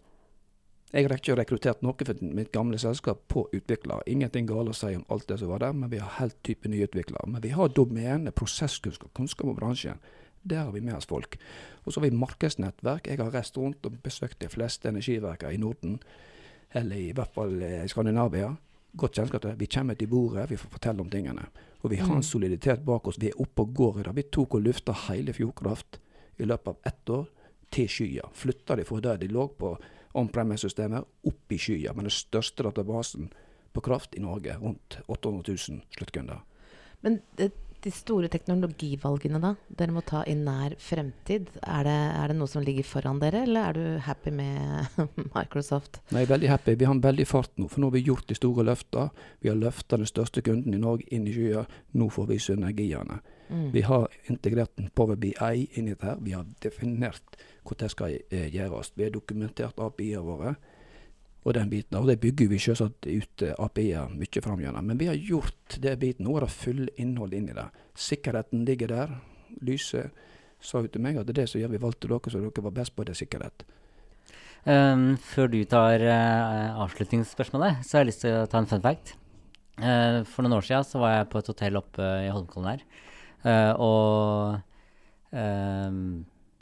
jeg 0.92 1.08
har 1.08 1.16
ikke 1.16 1.36
rekruttert 1.40 1.86
noe 1.86 1.96
for 2.06 2.24
mitt 2.36 2.52
gamle 2.52 2.78
selskap 2.82 3.22
på 3.32 3.46
utviklere. 3.56 4.04
Ingenting 4.12 4.50
galt 4.50 4.74
å 4.74 4.76
si 4.76 4.92
om 4.98 5.06
alt 5.10 5.30
det 5.30 5.38
som 5.40 5.54
var 5.54 5.64
der, 5.64 5.74
men 5.74 5.90
vi 5.90 6.02
har 6.02 6.18
helt 6.18 6.36
type 6.44 6.68
nye 6.70 6.84
utviklere. 6.90 7.30
Men 7.32 7.42
vi 7.46 7.54
har 7.56 7.72
domene, 7.72 8.34
prosesskunnskap, 8.36 9.14
kunnskap 9.16 9.48
om 9.48 9.56
bransjen. 9.56 10.02
Der 10.43 10.65
har 10.65 10.71
vi 10.71 10.81
med 10.81 10.95
oss 10.98 11.05
folk. 11.05 11.38
Og 11.83 11.93
så 11.93 12.00
har 12.00 12.10
vi 12.10 12.17
markedsnettverk. 12.17 13.07
Jeg 13.07 13.17
har 13.21 13.33
reist 13.33 13.57
rundt 13.57 13.86
og 13.86 13.98
besøkt 14.03 14.41
de 14.41 14.50
fleste 14.50 14.89
energiverker 14.89 15.50
i 15.50 15.57
Norden, 15.62 16.00
eller 16.74 16.95
i 16.95 17.12
hvert 17.15 17.33
fall 17.33 17.62
eh, 17.62 17.83
i 17.86 17.91
Skandinavia. 17.91 18.53
Godt 18.98 19.19
kjennskap 19.19 19.41
til. 19.41 19.60
Vi 19.60 19.69
kommer 19.71 19.95
til 19.95 20.10
bordet, 20.12 20.50
vi 20.50 20.60
får 20.60 20.74
fortelle 20.74 21.01
om 21.01 21.10
tingene. 21.10 21.45
Og 21.81 21.91
vi 21.91 22.01
har 22.01 22.15
en 22.15 22.24
soliditet 22.24 22.83
bak 22.86 23.07
oss. 23.07 23.19
Vi 23.21 23.29
er 23.31 23.39
oppe 23.41 23.63
og 23.63 23.74
går 23.74 24.00
i 24.00 24.03
det. 24.07 24.15
Vi 24.15 24.27
tok 24.33 24.57
og 24.57 24.65
lufta 24.65 24.95
hele 25.07 25.33
Fjordkraft 25.33 26.00
i 26.38 26.48
løpet 26.48 26.67
av 26.67 26.91
ett 26.91 27.10
år 27.10 27.25
til 27.71 27.89
skya. 27.89 28.27
Flytta 28.33 28.75
de 28.75 28.86
fra 28.86 29.00
der 29.01 29.21
de 29.21 29.29
lå 29.31 29.48
på 29.57 29.75
on-premise-systemet, 30.17 31.07
opp 31.27 31.53
i 31.55 31.60
skya. 31.62 31.93
Med 31.95 32.10
den 32.10 32.13
største 32.13 32.65
databasen 32.67 33.31
på 33.71 33.81
kraft 33.81 34.15
i 34.15 34.24
Norge, 34.24 34.57
rundt 34.60 35.00
800 35.07 35.55
000 35.69 35.81
sluttkunder. 35.95 36.41
Men 37.01 37.21
det, 37.38 37.53
de 37.82 37.92
store 37.94 38.30
teknologivalgene 38.32 39.40
da, 39.42 39.52
dere 39.78 39.94
må 39.96 40.04
ta 40.06 40.22
i 40.30 40.36
nær 40.38 40.76
fremtid, 40.82 41.50
er 41.62 41.88
det, 41.88 41.98
er 42.20 42.32
det 42.32 42.38
noe 42.38 42.50
som 42.50 42.64
ligger 42.66 42.86
foran 42.86 43.22
dere, 43.22 43.44
eller 43.48 43.70
er 43.70 43.78
du 43.78 44.06
happy 44.06 44.34
med 44.38 45.00
Microsoft? 45.36 46.02
Nei, 46.14 46.28
veldig 46.30 46.52
happy. 46.52 46.76
Vi 46.78 46.88
har 46.88 46.96
en 46.96 47.04
veldig 47.04 47.28
fart 47.30 47.54
nå, 47.58 47.70
for 47.72 47.82
nå 47.82 47.90
har 47.90 47.98
vi 47.98 48.06
gjort 48.06 48.30
de 48.30 48.38
store 48.38 48.66
løfta. 48.68 49.08
Vi 49.42 49.50
har 49.50 49.60
løfta 49.60 49.98
den 49.98 50.10
største 50.10 50.44
kunden 50.46 50.78
i 50.78 50.82
Norge 50.82 51.08
inn 51.10 51.26
i 51.30 51.34
skya. 51.36 51.66
Nå 51.98 52.10
får 52.14 52.30
vi 52.30 52.42
synergiene. 52.46 53.22
Mm. 53.52 53.72
Vi 53.74 53.82
har 53.84 54.08
integrert 54.32 54.80
en 54.80 54.92
Power 54.96 55.18
BI 55.20 55.34
inn 55.74 55.90
i 55.90 55.96
dette. 55.96 56.16
Vi 56.22 56.36
har 56.38 56.46
definert 56.64 57.42
hvordan 57.66 57.88
det 57.88 57.96
skal 57.96 58.20
eh, 58.30 58.48
gjøres. 58.54 58.94
Vi 58.96 59.08
har 59.08 59.16
dokumentert 59.16 59.82
API-ene 59.82 60.24
våre 60.26 60.56
og 61.41 61.55
den 61.57 61.69
biten. 61.71 61.98
Og 61.98 62.07
det 62.10 62.19
bygger 62.21 62.50
vi 62.51 62.60
selvsagt 62.62 63.07
ut 63.07 63.45
eh, 63.45 63.55
API-er 63.57 64.13
mye 64.13 64.43
framgjennom. 64.45 64.88
Men 64.91 65.00
vi 65.00 65.10
har 65.10 65.17
gjort 65.17 65.77
det 65.82 65.97
biten. 66.01 66.27
Nå 66.27 66.38
er 66.38 66.45
det 66.45 66.54
full 66.54 66.84
innhold 67.01 67.34
inn 67.38 67.49
i 67.49 67.58
det. 67.58 67.67
Sikkerheten 67.97 68.65
ligger 68.67 68.91
der. 68.91 69.15
Lyset 69.65 70.12
sa 70.62 70.84
jo 70.84 70.91
til 70.91 71.01
meg 71.04 71.17
at 71.17 71.27
det 71.27 71.34
er 71.36 71.41
det 71.41 71.49
som 71.49 71.62
gjør 71.62 71.73
vi 71.73 71.82
valgte 71.82 72.10
dere, 72.10 72.32
så 72.32 72.41
dere 72.41 72.65
var 72.67 72.75
best 72.75 72.93
på 72.95 73.06
det 73.08 73.17
sikkerhet. 73.17 73.65
Um, 74.62 75.15
før 75.17 75.49
du 75.49 75.58
tar 75.65 76.04
uh, 76.06 76.84
avslutningsspørsmålet, 76.84 77.82
så 77.82 77.97
har 77.97 78.04
jeg 78.04 78.12
lyst 78.12 78.21
til 78.27 78.36
å 78.38 78.45
ta 78.49 78.62
en 78.62 78.69
fun 78.69 78.84
fact. 78.84 79.15
Uh, 79.82 80.21
for 80.30 80.45
noen 80.45 80.60
år 80.60 80.67
siden 80.67 80.86
så 80.86 81.01
var 81.01 81.15
jeg 81.15 81.32
på 81.32 81.41
et 81.41 81.49
hotell 81.49 81.80
oppe 81.82 82.10
i 82.27 82.30
Holmenkollen 82.30 82.75
her. 82.75 82.84
Uh, 83.41 83.73
og 83.82 84.62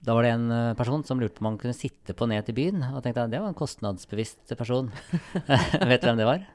da 0.05 0.15
var 0.15 0.23
det 0.25 0.31
en 0.31 0.47
eh, 0.53 0.77
person 0.79 1.03
som 1.03 1.19
lurte 1.19 1.39
på 1.39 1.43
om 1.43 1.51
han 1.51 1.59
kunne 1.61 1.75
sitte 1.75 2.15
på 2.15 2.27
ned 2.31 2.47
til 2.47 2.55
byen. 2.57 2.83
Og 2.93 3.03
tenkte 3.03 3.25
jeg, 3.25 3.33
det 3.33 3.41
var 3.43 3.51
en 3.51 3.57
kostnadsbevisst 3.57 4.55
person. 4.59 4.91
Vet 5.91 6.01
du 6.01 6.09
hvem 6.09 6.21
det 6.21 6.29
var? 6.29 6.45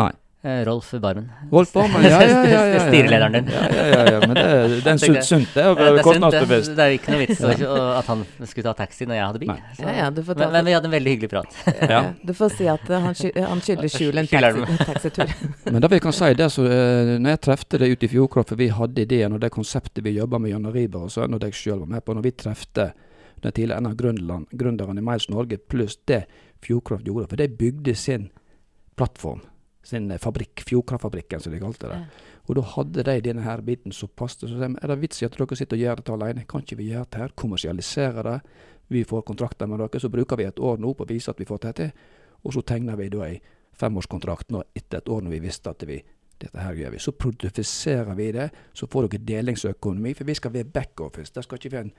Nei. 0.00 0.12
Eh, 0.44 0.64
Rolf 0.64 0.90
Barmen. 0.90 1.32
Rolf 1.50 1.72
Barmen, 1.72 2.02
ja, 2.02 2.22
ja, 2.22 2.28
ja. 2.28 2.46
ja, 2.50 2.66
ja. 2.66 2.78
Styrelederen 2.88 3.32
din. 3.32 3.50
Ja, 3.52 3.60
ja, 3.76 3.84
ja, 3.86 4.12
ja, 4.12 4.20
men 4.26 4.34
det, 4.34 4.46
det 4.84 4.86
er 4.86 4.92
en 4.92 4.98
sunt, 4.98 5.24
sunt 5.24 5.52
det 5.54 5.62
er 5.62 5.68
Eh, 5.70 5.92
det 5.92 6.40
er 6.40 6.46
det. 6.50 6.78
er 6.82 6.88
jo 6.90 6.96
ikke 6.98 7.12
noe 7.14 7.20
vits 7.20 7.42
at 7.44 8.08
han 8.10 8.24
skulle 8.50 8.64
ta 8.66 8.72
taxi 8.80 9.06
når 9.06 9.18
jeg 9.18 9.26
hadde 9.28 9.42
bil. 9.44 9.52
Så, 9.76 9.84
Ja, 9.84 9.92
ja, 10.00 10.08
du 10.10 10.18
får 10.26 10.34
ta 10.34 10.48
men, 10.48 10.56
men 10.56 10.66
vi 10.66 10.74
hadde 10.74 10.90
en 10.90 10.96
veldig 10.96 11.14
hyggelig 11.14 11.30
prat. 11.30 11.60
Ja. 11.92 12.00
Du 12.26 12.34
får 12.34 12.56
si 12.56 12.66
at 12.72 12.90
eh, 12.90 13.06
han, 13.06 13.14
sky 13.14 13.30
han 13.38 13.62
skylder 13.62 13.92
skjul 13.94 14.18
en 14.18 14.30
taxitur. 14.82 15.30
Men 15.70 15.78
det 15.84 15.92
vi 15.94 16.02
kan 16.08 16.16
si, 16.16 16.32
det 16.34 16.50
så, 16.56 16.66
når 16.66 17.36
jeg 17.36 17.42
trefte 17.46 17.78
det 17.78 17.92
ute 17.94 18.08
i 18.08 18.12
Fjordkraft, 18.16 18.50
for 18.50 18.62
vi 18.64 18.68
hadde 18.74 19.06
ideen 19.06 19.38
og 19.38 19.44
det 19.46 19.52
konseptet 19.54 20.02
vi 20.02 20.16
jobba 20.16 20.42
med 20.42 20.56
Janne 20.56 20.74
Riber 20.74 21.06
og 21.06 21.38
det 21.38 21.52
jeg 21.52 21.60
sjøl 21.60 21.84
var 21.84 21.94
med 21.94 22.02
på, 22.02 22.18
når 22.18 22.26
vi 22.26 22.34
trefte 22.42 22.90
den 23.42 23.54
tidligere 23.54 23.78
en 23.78 23.92
av 23.92 23.94
gründerne 23.94 24.98
i 24.98 25.06
Miles 25.06 25.30
Norge, 25.30 25.62
pluss 25.70 26.00
det 26.10 26.24
Fjordkraft 26.62 27.06
gjorde, 27.06 27.30
for 27.30 27.38
de 27.38 27.48
bygde 27.48 27.94
sin 27.94 28.30
plattform, 28.98 29.42
sin 29.86 30.10
eh, 30.10 30.20
fabrikk, 30.22 30.64
Fjordkraftfabrikken 30.68 31.42
som 31.42 31.54
de 31.54 31.60
kalte 31.62 31.90
det. 31.90 32.00
Og 32.48 32.58
da 32.58 32.66
hadde 32.74 33.06
de 33.06 33.16
denne 33.24 33.44
her 33.46 33.62
biten 33.66 33.94
som 33.94 34.10
passet. 34.16 34.48
Så 34.48 34.56
sa 34.56 34.66
de, 34.66 34.74
er 34.78 34.92
det 34.92 35.00
vits 35.02 35.22
i 35.22 35.28
at 35.28 35.38
dere 35.38 35.58
sitter 35.58 35.78
og 35.78 35.84
gjør 35.84 36.02
dette 36.02 36.16
alene? 36.16 36.46
Kan 36.48 36.64
ikke 36.64 36.80
vi 36.80 36.90
gjøre 36.90 37.10
det 37.10 37.22
her? 37.22 37.36
Kommersialisere 37.38 38.26
det? 38.26 38.38
Vi 38.92 39.04
får 39.08 39.22
kontrakter 39.28 39.70
med 39.70 39.80
dere, 39.80 40.00
så 40.02 40.10
bruker 40.12 40.40
vi 40.40 40.48
et 40.48 40.58
år 40.60 40.80
nå 40.82 40.94
på 40.94 41.06
å 41.06 41.12
vise 41.12 41.32
at 41.32 41.40
vi 41.40 41.48
får 41.48 41.62
det 41.66 41.76
til. 41.78 41.92
Og 42.42 42.56
så 42.56 42.64
tegner 42.66 42.98
vi 42.98 43.12
da 43.12 43.22
ei 43.28 43.38
femårskontrakt 43.78 44.50
nå 44.52 44.64
etter 44.76 45.00
et 45.00 45.08
år 45.08 45.22
når 45.24 45.36
vi 45.36 45.44
visste 45.46 45.70
at 45.70 45.86
vi 45.88 46.02
dette 46.42 46.58
her 46.58 46.74
gjør 46.76 46.96
vi. 46.96 46.98
Så 46.98 47.14
produfiserer 47.14 48.14
vi 48.18 48.32
det, 48.34 48.48
så 48.74 48.88
får 48.90 49.08
dere 49.08 49.26
delingsøkonomi, 49.28 50.14
for 50.18 50.28
vi 50.28 50.34
skal 50.34 50.54
være 50.54 50.70
backoffice. 50.74 51.32
Det, 51.34 51.44
skal 51.46 51.60
ikke 51.60 51.72
være 51.72 51.86
en, 51.86 51.94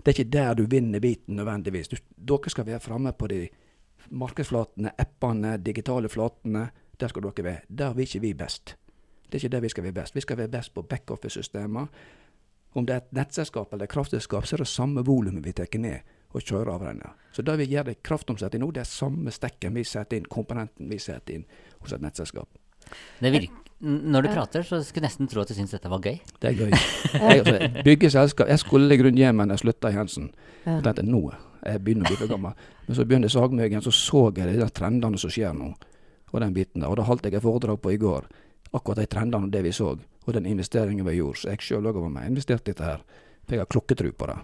det 0.00 0.08
er 0.10 0.16
ikke 0.16 0.32
der 0.32 0.56
du 0.56 0.64
vinner 0.70 1.02
biten 1.04 1.36
nødvendigvis. 1.36 1.92
Du, 1.92 1.96
dere 2.32 2.52
skal 2.52 2.66
være 2.66 2.80
framme 2.80 3.12
på 3.12 3.28
de 3.32 3.42
markedsflatene, 4.10 4.94
appene, 4.98 5.56
digitale 5.58 6.08
flatene. 6.08 6.68
Der 7.00 7.08
skal 7.08 7.22
dere 7.22 7.44
være. 7.44 7.60
Der 7.68 7.94
vil 7.94 8.06
ikke 8.06 8.20
vi 8.20 8.34
best. 8.34 8.76
Det 9.26 9.34
er 9.34 9.44
ikke 9.44 9.56
der 9.56 9.60
vi 9.60 9.68
skal 9.68 9.84
være 9.84 9.92
best. 9.92 10.14
Vi 10.14 10.20
skal 10.20 10.38
være 10.38 10.48
best 10.48 10.74
på 10.74 10.82
backoffice-systemer. 10.82 11.86
Om 12.74 12.86
det 12.86 12.94
er 12.94 12.96
et 12.96 13.12
nettselskap 13.12 13.72
eller 13.72 13.84
et 13.84 13.90
kraftselskap, 13.90 14.46
så 14.46 14.56
er 14.56 14.64
det 14.64 14.68
samme 14.68 15.04
volumet 15.06 15.44
vi 15.44 15.52
tar 15.52 15.78
ned 15.78 16.00
og 16.34 16.42
kjører 16.42 16.72
av 16.74 16.84
den. 16.84 17.02
Så 17.32 17.42
det 17.42 17.58
vi 17.58 17.64
gjør 17.64 17.88
det 17.88 18.02
kraftomsetning 18.02 18.60
nå, 18.60 18.70
det 18.70 18.80
er 18.80 18.90
samme 18.90 19.32
stekken 19.32 19.74
vi 19.74 19.84
setter 19.84 20.16
inn, 20.16 20.28
komponenten 20.28 20.90
vi 20.90 20.98
setter 20.98 21.34
inn 21.34 21.46
hos 21.80 21.92
et 21.92 22.02
nettselskap. 22.04 22.48
Det 23.20 23.32
når 23.80 24.22
du 24.22 24.28
prater, 24.32 24.62
så 24.62 24.78
skulle 24.80 25.04
jeg 25.04 25.10
nesten 25.10 25.28
tro 25.28 25.42
at 25.42 25.50
du 25.50 25.54
syns 25.56 25.74
dette 25.74 25.90
var 25.92 26.00
gøy. 26.00 26.16
Det 26.40 26.48
er 26.48 26.54
gøy. 26.56 26.70
Jeg, 27.12 27.42
altså, 27.42 27.82
bygge 27.84 28.10
selskap. 28.10 28.48
Jeg 28.48 28.62
skulle 28.62 28.94
i 28.94 28.96
grunnen 28.96 29.20
hjem 29.20 29.36
men 29.36 29.52
jeg 29.52 29.60
slutta 29.60 29.90
i 29.92 29.96
Hensen. 29.96 30.30
Ja. 30.64 30.78
Jeg 30.78 30.84
tenkte 30.86 31.04
nå 31.04 31.20
jeg 31.66 31.82
begynner 31.82 32.06
å 32.06 32.12
bli 32.12 32.18
for 32.20 32.30
gammel. 32.30 32.64
Men 32.86 32.96
så 32.96 33.04
begynte 33.04 33.30
Sagmøgen, 33.32 33.82
så 33.82 33.92
så 33.94 34.22
jeg 34.36 34.58
de 34.60 34.68
trendene 34.70 35.18
som 35.18 35.32
skjer 35.32 35.54
nå. 35.56 35.72
Og 36.32 36.40
den 36.40 36.54
biten 36.56 36.80
der. 36.82 36.88
Og 36.90 36.96
da 36.96 37.02
holdt 37.06 37.24
jeg 37.24 37.34
et 37.38 37.42
foredrag 37.44 37.80
på 37.80 37.92
i 37.94 38.00
går. 38.02 38.26
Akkurat 38.74 38.98
de 38.98 39.06
trendene 39.06 39.46
og 39.46 39.52
det 39.54 39.62
vi 39.64 39.72
så. 39.72 39.92
Og 40.26 40.34
den 40.34 40.46
investeringen 40.46 41.06
vi 41.06 41.16
gjorde. 41.20 41.38
Så 41.38 41.48
jeg 41.52 41.62
sjøl 41.62 41.86
òg 41.86 42.00
var 42.02 42.10
med 42.10 42.26
og 42.26 42.34
investerte 42.34 42.70
i 42.70 42.74
dette 42.74 42.84
her. 42.84 43.02
For 43.46 43.54
jeg 43.54 43.62
har 43.62 43.70
klokketro 43.70 44.10
på 44.12 44.26
det. 44.26 44.38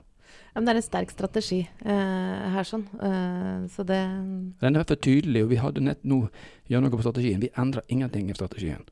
Ja, 0.53 0.61
men 0.61 0.67
det 0.69 0.73
er 0.75 0.81
en 0.83 0.85
sterk 0.85 1.11
strategi 1.11 1.59
eh, 1.65 2.43
her, 2.55 2.65
sånn. 2.69 2.85
Eh, 3.01 3.67
så 3.73 3.85
det 3.89 3.99
Den 4.61 4.77
er 4.77 4.85
for 4.85 5.01
tydelig, 5.01 5.43
og 5.47 5.51
vi 5.51 5.57
hadde 5.61 5.81
nett 5.85 6.05
nå 6.05 6.27
gjennomgå 6.69 7.01
på 7.01 7.07
strategien. 7.07 7.41
Vi 7.41 7.51
endra 7.57 7.81
ingenting 7.89 8.29
i 8.31 8.37
strategien. 8.37 8.85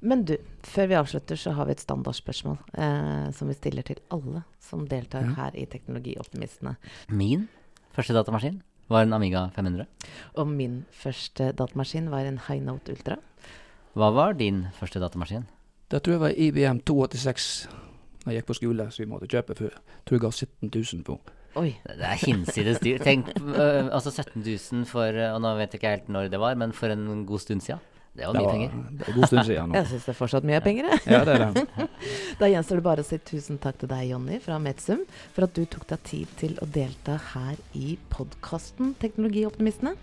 Men 0.00 0.24
du, 0.24 0.34
før 0.64 0.86
vi 0.88 0.96
avslutter, 0.96 1.36
så 1.36 1.52
har 1.52 1.68
vi 1.68 1.74
et 1.76 1.82
standardspørsmål 1.84 2.56
eh, 2.80 3.26
som 3.36 3.50
vi 3.52 3.56
stiller 3.58 3.84
til 3.84 4.00
alle 4.10 4.42
som 4.64 4.86
deltar 4.88 5.26
Ja. 5.28 5.34
her 5.36 5.56
i 5.60 5.66
Teknologioptimistene. 5.68 6.76
Min 7.12 7.48
første 7.92 8.16
datamaskin 8.16 8.62
var 8.90 9.06
en 9.06 9.14
Amiga 9.16 9.46
500. 9.54 9.86
Og 10.34 10.48
min 10.50 10.84
første 10.90 11.52
datamaskin 11.56 12.10
var 12.10 12.26
en 12.26 12.40
High 12.48 12.62
Note 12.66 12.92
Ultra. 12.92 13.16
Hva 13.94 14.10
var 14.14 14.34
din 14.38 14.66
første 14.76 15.02
datamaskin? 15.02 15.46
Det 15.90 16.02
tror 16.02 16.16
jeg 16.16 16.22
var 16.22 16.34
IBM 16.36 16.82
286 16.86 17.68
da 18.20 18.34
jeg 18.34 18.42
gikk 18.42 18.50
på 18.50 18.56
skole, 18.58 18.84
så 18.92 19.00
vi 19.00 19.08
måtte 19.08 19.28
kjøpe 19.30 19.56
for 19.56 19.76
tror 20.04 20.18
jeg 20.18 20.22
ga 20.22 20.30
17 20.30 20.70
000 20.74 21.04
på. 21.06 21.16
Oi. 21.58 21.70
Det 21.82 22.06
er 22.06 22.18
hinsides 22.20 22.78
dyrt. 22.84 23.02
Tenk, 23.02 23.30
øh, 23.40 23.88
altså 23.90 24.12
17 24.12 24.44
000 24.44 24.84
for 24.86 25.08
øh, 25.10 25.32
Og 25.34 25.40
nå 25.42 25.54
vet 25.58 25.72
jeg 25.72 25.80
ikke 25.80 25.94
helt 25.96 26.12
når 26.12 26.28
det 26.30 26.38
var, 26.40 26.54
men 26.54 26.72
for 26.72 26.92
en 26.92 27.24
god 27.26 27.42
stund 27.42 27.64
siden. 27.64 27.80
Det 28.20 28.28
var 28.28 28.36
mye 28.36 28.52
penger. 28.52 28.76
Det 29.00 29.08
er 29.08 29.16
god 29.16 29.26
stund 29.30 29.44
siden 29.48 29.70
nå. 29.72 29.78
Jeg 29.80 29.90
syns 29.90 30.06
det 30.06 30.12
er 30.12 30.18
fortsatt 30.20 30.48
mye 30.50 30.60
penger, 30.64 30.88
jeg. 30.92 31.02
Ja, 31.10 31.20
det 31.26 31.36
er 31.36 31.44
det. 31.56 31.88
Da 32.40 32.48
gjenstår 32.48 32.80
det 32.80 32.86
bare 32.86 33.04
å 33.04 33.08
si 33.08 33.18
tusen 33.30 33.60
takk 33.60 33.80
til 33.80 33.90
deg, 33.90 34.06
Jonny 34.12 34.38
fra 34.44 34.58
Metsum 34.62 35.02
for 35.34 35.46
at 35.48 35.56
du 35.56 35.64
tok 35.68 35.86
deg 35.90 36.02
tid 36.08 36.34
til 36.40 36.56
å 36.62 36.68
delta 36.68 37.18
her 37.34 37.60
i 37.76 37.96
podkasten 38.12 38.94
Teknologioptimistene. 39.02 39.96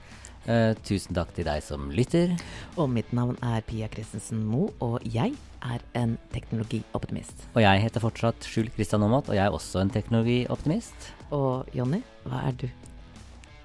Eh, 0.47 0.71
tusen 0.87 1.11
takk 1.17 1.33
til 1.35 1.43
deg 1.47 1.63
som 1.65 1.89
lytter. 1.91 2.31
Og 2.79 2.87
mitt 2.93 3.09
navn 3.15 3.35
er 3.43 3.65
Pia 3.67 3.89
Christensen 3.91 4.45
Moe, 4.47 4.71
og 4.79 5.03
jeg 5.03 5.35
er 5.67 5.83
en 5.99 6.15
teknologioptimist. 6.31 7.49
Og 7.55 7.63
jeg 7.65 7.83
heter 7.83 8.03
fortsatt 8.03 8.47
Skjul 8.47 8.69
Kristian 8.75 9.03
Aamodt, 9.03 9.27
og 9.33 9.35
jeg 9.35 9.43
er 9.43 9.55
også 9.57 9.81
en 9.83 9.91
teknologioptimist. 9.91 11.11
Og 11.35 11.67
Jonny, 11.75 11.99
hva 12.29 12.45
er 12.47 12.55
du? 12.63 12.69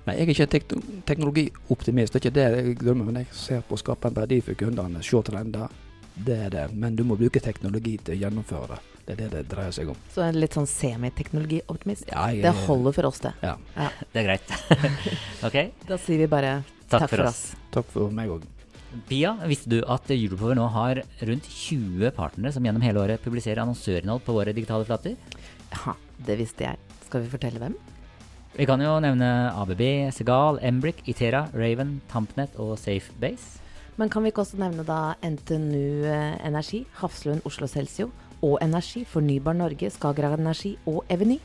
Nei, 0.03 0.17
jeg 0.19 0.27
er 0.27 0.33
ikke 0.33 0.47
en 0.47 0.53
tek 0.53 0.65
teknologioptimist, 1.07 2.12
det 2.12 2.19
er 2.19 2.25
ikke 2.25 2.35
det 2.35 2.47
jeg 2.47 2.79
drømmer 2.81 3.07
men 3.07 3.21
jeg 3.21 3.35
ser 3.38 3.61
på 3.67 3.77
å 3.77 3.81
skape 3.81 4.11
en 4.11 4.17
verdi 4.17 4.41
for 4.43 4.59
kundene, 4.59 5.03
se 5.07 5.21
trender. 5.29 5.77
Det 6.12 6.38
er 6.47 6.51
det, 6.53 6.65
men 6.77 6.97
du 6.99 7.05
må 7.09 7.17
bruke 7.17 7.41
teknologi 7.41 7.95
til 8.05 8.17
å 8.17 8.19
gjennomføre 8.25 8.75
det. 8.75 8.81
Det 9.03 9.15
er 9.15 9.21
det 9.21 9.29
det 9.33 9.43
dreier 9.51 9.75
seg 9.75 9.88
om. 9.91 9.99
Så 10.15 10.23
en 10.23 10.37
litt 10.38 10.55
sånn 10.55 10.69
semiteknologioptimist? 10.71 12.05
Ja, 12.11 12.29
jeg, 12.31 12.45
Det 12.45 12.53
holder 12.69 12.95
for 12.99 13.09
oss, 13.09 13.23
det. 13.25 13.33
Ja. 13.43 13.57
Det 14.12 14.21
er 14.21 14.27
greit. 14.29 14.53
ok, 15.49 15.57
Da 15.88 15.99
sier 15.99 16.23
vi 16.23 16.29
bare 16.31 16.53
takk, 16.93 17.09
for 17.09 17.25
oss. 17.27 17.41
Takk 17.75 17.88
for 17.95 18.15
meg 18.15 18.31
òg. 18.35 18.45
Pia, 19.09 19.33
visste 19.49 19.71
du 19.73 19.79
at 19.88 20.11
Europower 20.12 20.59
nå 20.59 20.67
har 20.75 21.01
rundt 21.25 21.49
20 21.49 22.12
partnere 22.15 22.53
som 22.53 22.67
gjennom 22.67 22.85
hele 22.85 23.01
året 23.01 23.25
publiserer 23.25 23.62
annonsørinnhold 23.65 24.23
på 24.27 24.37
våre 24.37 24.53
digitale 24.55 24.87
flater? 24.87 25.17
Ja, 25.73 25.97
det 26.27 26.37
visste 26.43 26.69
jeg. 26.69 26.99
Skal 27.07 27.25
vi 27.25 27.33
fortelle 27.33 27.62
hvem? 27.62 27.79
Vi 28.53 28.67
kan 28.69 28.83
jo 28.85 28.99
nevne 29.01 29.49
ABB, 29.57 29.81
Segal, 30.12 30.59
Embrick, 30.61 30.99
Itera, 31.09 31.47
Raven, 31.57 32.03
Tampnet 32.12 32.53
og 32.61 32.77
Safebase. 32.77 33.62
Men 33.97 34.12
kan 34.12 34.25
vi 34.25 34.29
ikke 34.33 34.43
også 34.45 34.61
nevne 34.61 34.85
da 34.85 35.15
NTNU 35.25 36.05
eh, 36.09 36.37
Energi, 36.45 36.83
Hafslund 37.01 37.41
Oslo 37.49 37.67
Celsio 37.69 38.11
og 38.45 38.59
Energi, 38.65 39.05
Fornybar 39.09 39.55
Norge, 39.57 39.91
Skagerrak 39.93 40.38
Energi 40.41 40.77
og 40.85 41.05
Eveny? 41.12 41.38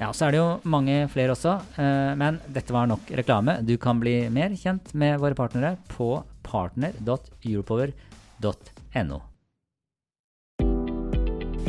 Ja, 0.00 0.12
så 0.12 0.26
er 0.26 0.30
det 0.34 0.40
jo 0.42 0.60
mange 0.68 1.08
flere 1.14 1.32
også, 1.36 1.52
eh, 1.78 2.12
men 2.18 2.40
dette 2.50 2.74
var 2.74 2.86
nok 2.90 3.00
reklame. 3.22 3.52
Du 3.62 3.76
kan 3.78 4.00
bli 4.02 4.26
mer 4.26 4.50
kjent 4.58 4.94
med 4.98 5.20
våre 5.22 5.34
partnere 5.38 5.76
på 5.94 6.24
partner.europower.no. 6.46 9.18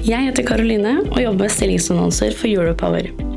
Jeg 0.07 0.29
heter 0.29 0.43
Karoline 0.49 0.93
og 1.11 1.19
jobber 1.21 1.45
med 1.45 1.51
stillingsannonser 1.53 2.31
for 2.37 2.47
Europower. 2.49 3.36